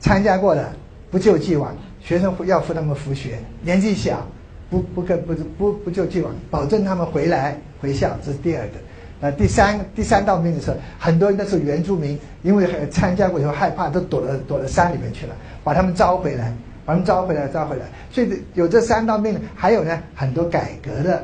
[0.00, 0.68] 参加过的
[1.12, 4.26] 不救既往，学生要扶他们复学，年纪小
[4.68, 8.18] 不不跟不不不救既往，保证他们回来回校。
[8.26, 8.72] 这是第二个。
[9.20, 16.50] 呃，第三第三道命令是，很多人都是原住民，因为参加过以后害怕，都躲了躲到山里面去了，把他们招回来，
[16.86, 17.84] 把他们招回来，招回来。
[18.10, 21.22] 所以有这三道命令，还有呢，很多改革的。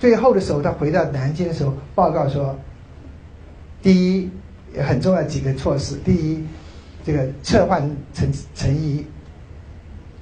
[0.00, 2.58] 最后的时候，他回到南京的时候，报告说，
[3.80, 4.28] 第一
[4.82, 6.44] 很重要几个措施，第一，
[7.04, 9.06] 这个撤换陈陈仪，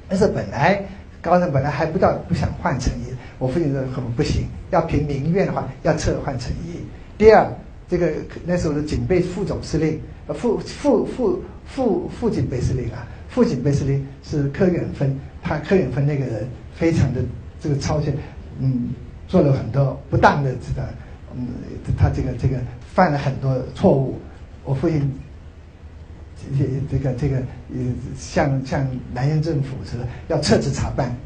[0.07, 0.85] 但是本来
[1.23, 3.10] 高层本来还不到不想换陈仪。
[3.41, 6.85] 我父亲说很不行，要凭民愿的话，要撤换成义。
[7.17, 7.51] 第二，
[7.89, 8.13] 这个
[8.45, 17.23] 那时候的警备副总司令，副副副副副警备司令啊，副警备司令是柯远芬，他柯远芬那个人非常的
[17.59, 18.15] 这个超前，
[18.61, 18.91] 嗯，
[19.27, 20.87] 做了很多不当的这个，
[21.35, 21.49] 嗯，
[21.97, 22.59] 他这个这个
[22.95, 24.19] 犯了很多错误。
[24.65, 25.11] 我父亲
[26.59, 27.37] 这这个这个
[27.73, 27.81] 呃，
[28.19, 29.97] 向向南洋政府是
[30.29, 31.17] 要撤职查办，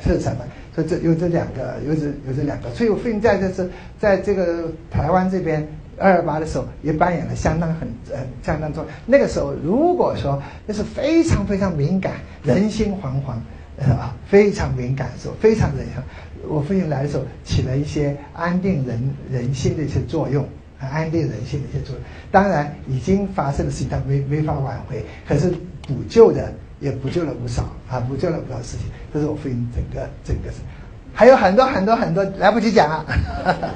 [0.00, 0.48] 撤职查办。
[0.74, 5.64] 所以这有这两个，有这有这两个，所以我父亲在这是在这个台湾这边
[5.96, 8.84] 二二八的时候，也扮演了相当很呃相当重。
[9.06, 13.34] 那个时候如果说那是非常非常敏感，人心惶惶，
[13.88, 15.86] 啊，非常敏感的时候，非常人
[16.48, 20.44] 我父亲来的时候，起了一些安定人人心的一些作用，
[20.80, 22.04] 安定人心的一些作用。
[22.32, 25.50] 当然已经发生的事情，他没没法挽回，可是
[25.86, 26.52] 补救的。
[26.84, 28.86] 也补救了不少啊，补救了不少事情。
[29.10, 30.58] 这是我父亲整个整个是，
[31.14, 33.04] 还有很多很多很多来不及讲啊。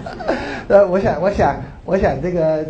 [0.68, 1.56] 呃，我想我想
[1.86, 2.62] 我想这个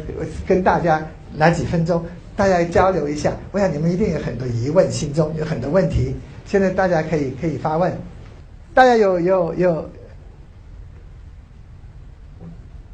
[0.46, 1.04] 跟大家
[1.38, 3.32] 来几分钟，大家交流一下。
[3.50, 6.14] 我想你们一定有很多疑问，心中有很多问题。
[6.46, 7.92] 现在大家可以可以发问。
[8.72, 9.90] 大家有有有，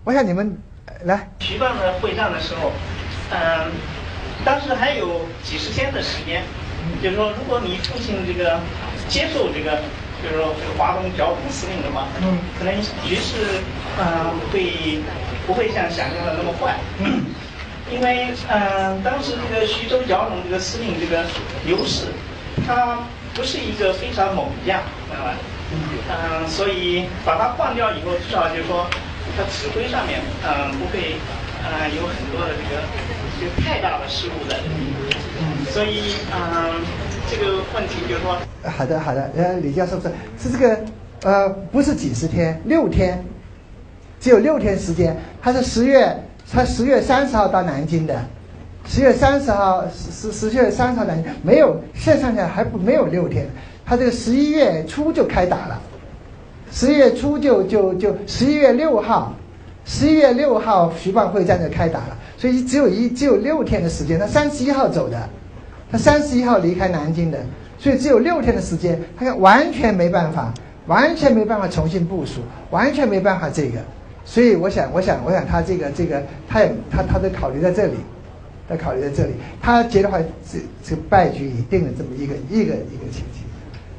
[0.05, 0.57] 我想你们
[1.03, 1.28] 来。
[1.40, 2.72] 徐蚌的会战的时候，
[3.30, 3.70] 嗯，
[4.47, 6.42] 当时还有几十天的时间。
[7.03, 8.61] 就是说，如果你父亲这个
[9.09, 9.82] 接受这个，
[10.22, 12.74] 就是说这个华东剿共司令的话，嗯，可能
[13.07, 13.61] 局势
[13.99, 15.01] 呃会
[15.47, 16.76] 不会像想象的那么坏？
[17.01, 17.24] 嗯，
[17.93, 21.24] 因为嗯，当时这个徐州剿总这个司令这个
[21.66, 22.07] 刘氏，
[22.66, 22.99] 他
[23.35, 24.80] 不是一个非常猛将，
[25.11, 25.35] 知道吧？
[26.09, 28.87] 嗯，所以把他换掉以后，至少就是说
[29.37, 31.16] 他指挥上面嗯不会
[31.64, 32.82] 嗯有很多的这个
[33.41, 34.57] 就太大的失误的。
[35.75, 36.85] 所以，嗯，
[37.29, 40.09] 这个问题就是说，好的，好的，呃，李教授是
[40.41, 40.79] 是这个，
[41.25, 43.25] 呃，不是几十天，六天，
[44.20, 45.16] 只有六天时间。
[45.43, 46.16] 他是十月，
[46.49, 48.16] 他十月三十号到南京的，
[48.87, 53.45] 十月三十号，十十十月三十号南京，没有，现在算起来还不没有六天。
[53.85, 55.83] 他这个十一月初就开打了，
[56.70, 59.35] 十一月初就就就十一月六号，
[59.85, 64.20] 十一月六号徐蚌会战就开打了，所以只有一只有六天的时间。
[64.20, 65.29] 他三十一号走的。
[65.95, 67.38] 他三十一号离开南京的，
[67.78, 70.53] 所以只有六天的时间，他完全没办法，
[70.88, 72.40] 完全没办法重新部署，
[72.70, 73.78] 完全没办法这个。
[74.24, 77.92] 所以我想，我想，我想他这个这个，他也他他的考虑在这里，
[78.68, 79.34] 他考虑在这里。
[79.62, 83.45] 他接的话，这这个败局已定的这么一个一个一个情形，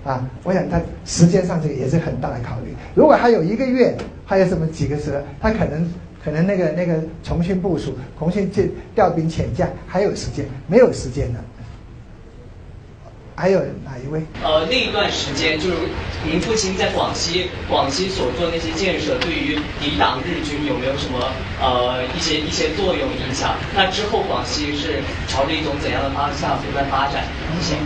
[0.04, 2.76] 啊，我想他时间上这个也是很大的考虑。
[2.94, 5.90] 如果还有一个月，还有什么几个时，他可能
[6.22, 11.40] 可能那个那个重新部署，重新这调兵遣将还有时间，没有时间的。
[13.38, 14.22] 还有哪一位？
[14.42, 15.76] 呃，那一段时间就是
[16.24, 21.20] 您父亲在广西，广西所做那些建设，对于抵挡日军有没有什么
[21.62, 23.56] 呃一些一些作用影响？
[23.76, 27.26] 那之后广西是朝着一种怎样的方向不断发展？
[27.60, 27.82] 谢谢。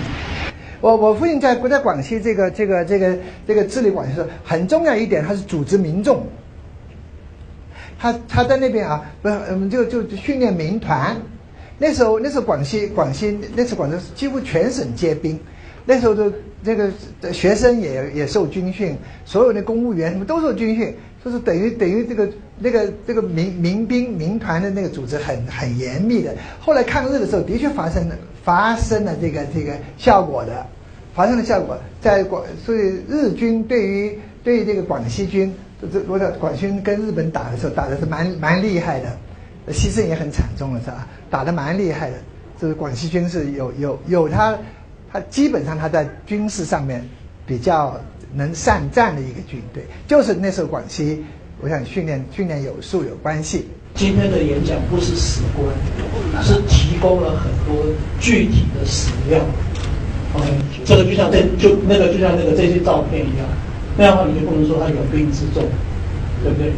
[0.82, 6.28] 我我父亲在不在广西这个这个这个这个治理广西时候，很重要一点，他是组织民众。
[8.00, 11.18] 他他在那边啊，不嗯就就训练民团。
[11.82, 15.39] 那时候，那时候广西广西那时候广州几乎全省皆兵，
[15.86, 16.91] 那时候的这个
[17.32, 26.36] 学生也也受军训，所有的公务员什么都受军训，就是等于等于这个那个这个民民兵民团的那个组织很很严密的。
[26.59, 30.65] 后来抗日的时候，的确发生了发生了这个这个效果的，
[31.15, 39.17] 发生了效果，在广所以日军对于对于这个广西军，这这我的广西军跟日本打的时候，打的是蛮蛮厉害的。
[39.74, 41.07] 牺牲也很惨重了，是吧？
[41.30, 42.17] 打得蛮厉害的，
[42.59, 44.57] 这个广西军是有有有他，
[45.11, 47.07] 他基本上他在军事上面
[47.45, 47.99] 比较
[48.34, 51.24] 能善战的一个军队，就是那时候广西，
[51.61, 53.67] 我想训练训练有素有关系。
[53.95, 57.86] 今天的演讲不是史观，是提供了很多
[58.20, 59.39] 具体的史料。
[60.34, 60.45] OK，
[60.86, 63.47] 这个就像这就那个就像那个这些照片一样，
[63.97, 65.63] 那样的话你就不能说他有兵之重，
[66.43, 66.72] 对不对？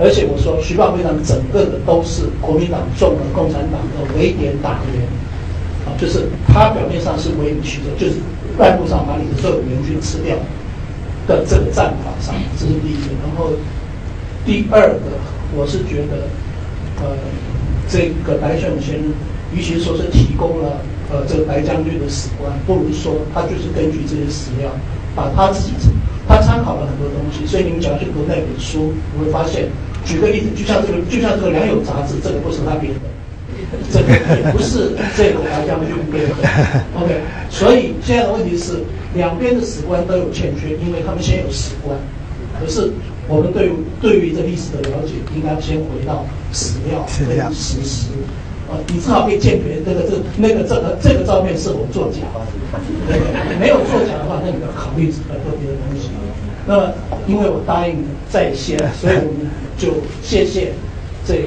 [0.00, 5.02] 而且我说，徐报会上整个的都是国民党中了共产党的围点打援，
[5.82, 8.22] 啊，就是他表面上是围敌取胜，就是
[8.58, 10.36] 外部上把你的所有援军吃掉
[11.26, 13.10] 的这个战法上，这是第一个。
[13.26, 13.50] 然后
[14.46, 15.18] 第二个，
[15.56, 16.30] 我是觉得，
[17.02, 17.18] 呃，
[17.88, 18.94] 这个白先生，
[19.52, 20.78] 与其说是提供了
[21.10, 24.70] 呃这个白将军的史观，不如说他就是根据这些史料，
[25.16, 25.74] 把他自己
[26.28, 27.44] 他参考了很多东西。
[27.44, 29.66] 所以你们只要去读那本书，你会发现。
[30.08, 33.00] 举个例子，就像这个，就像这个《良友》杂志，这个不是他编的，
[33.92, 34.08] 这个
[34.40, 36.34] 也不是这个白将军编的。
[36.96, 37.20] OK，
[37.52, 38.80] 所以现在的问题是，
[39.14, 41.94] 两边的史观都有欠缺，因为他们先有史观，
[42.58, 42.90] 可是
[43.28, 48.08] 我们对对于这历史的了解，应该先回到史料跟史实。
[48.68, 52.20] 啊，你至少可以鉴别这个这那个这个这个照片是否作假。
[53.58, 56.10] 没有作假的话，那你要考虑很多别的东西。
[56.68, 56.92] 那，
[57.26, 59.88] 因为我答应在先，所以我们就
[60.22, 60.74] 谢谢
[61.26, 61.46] 这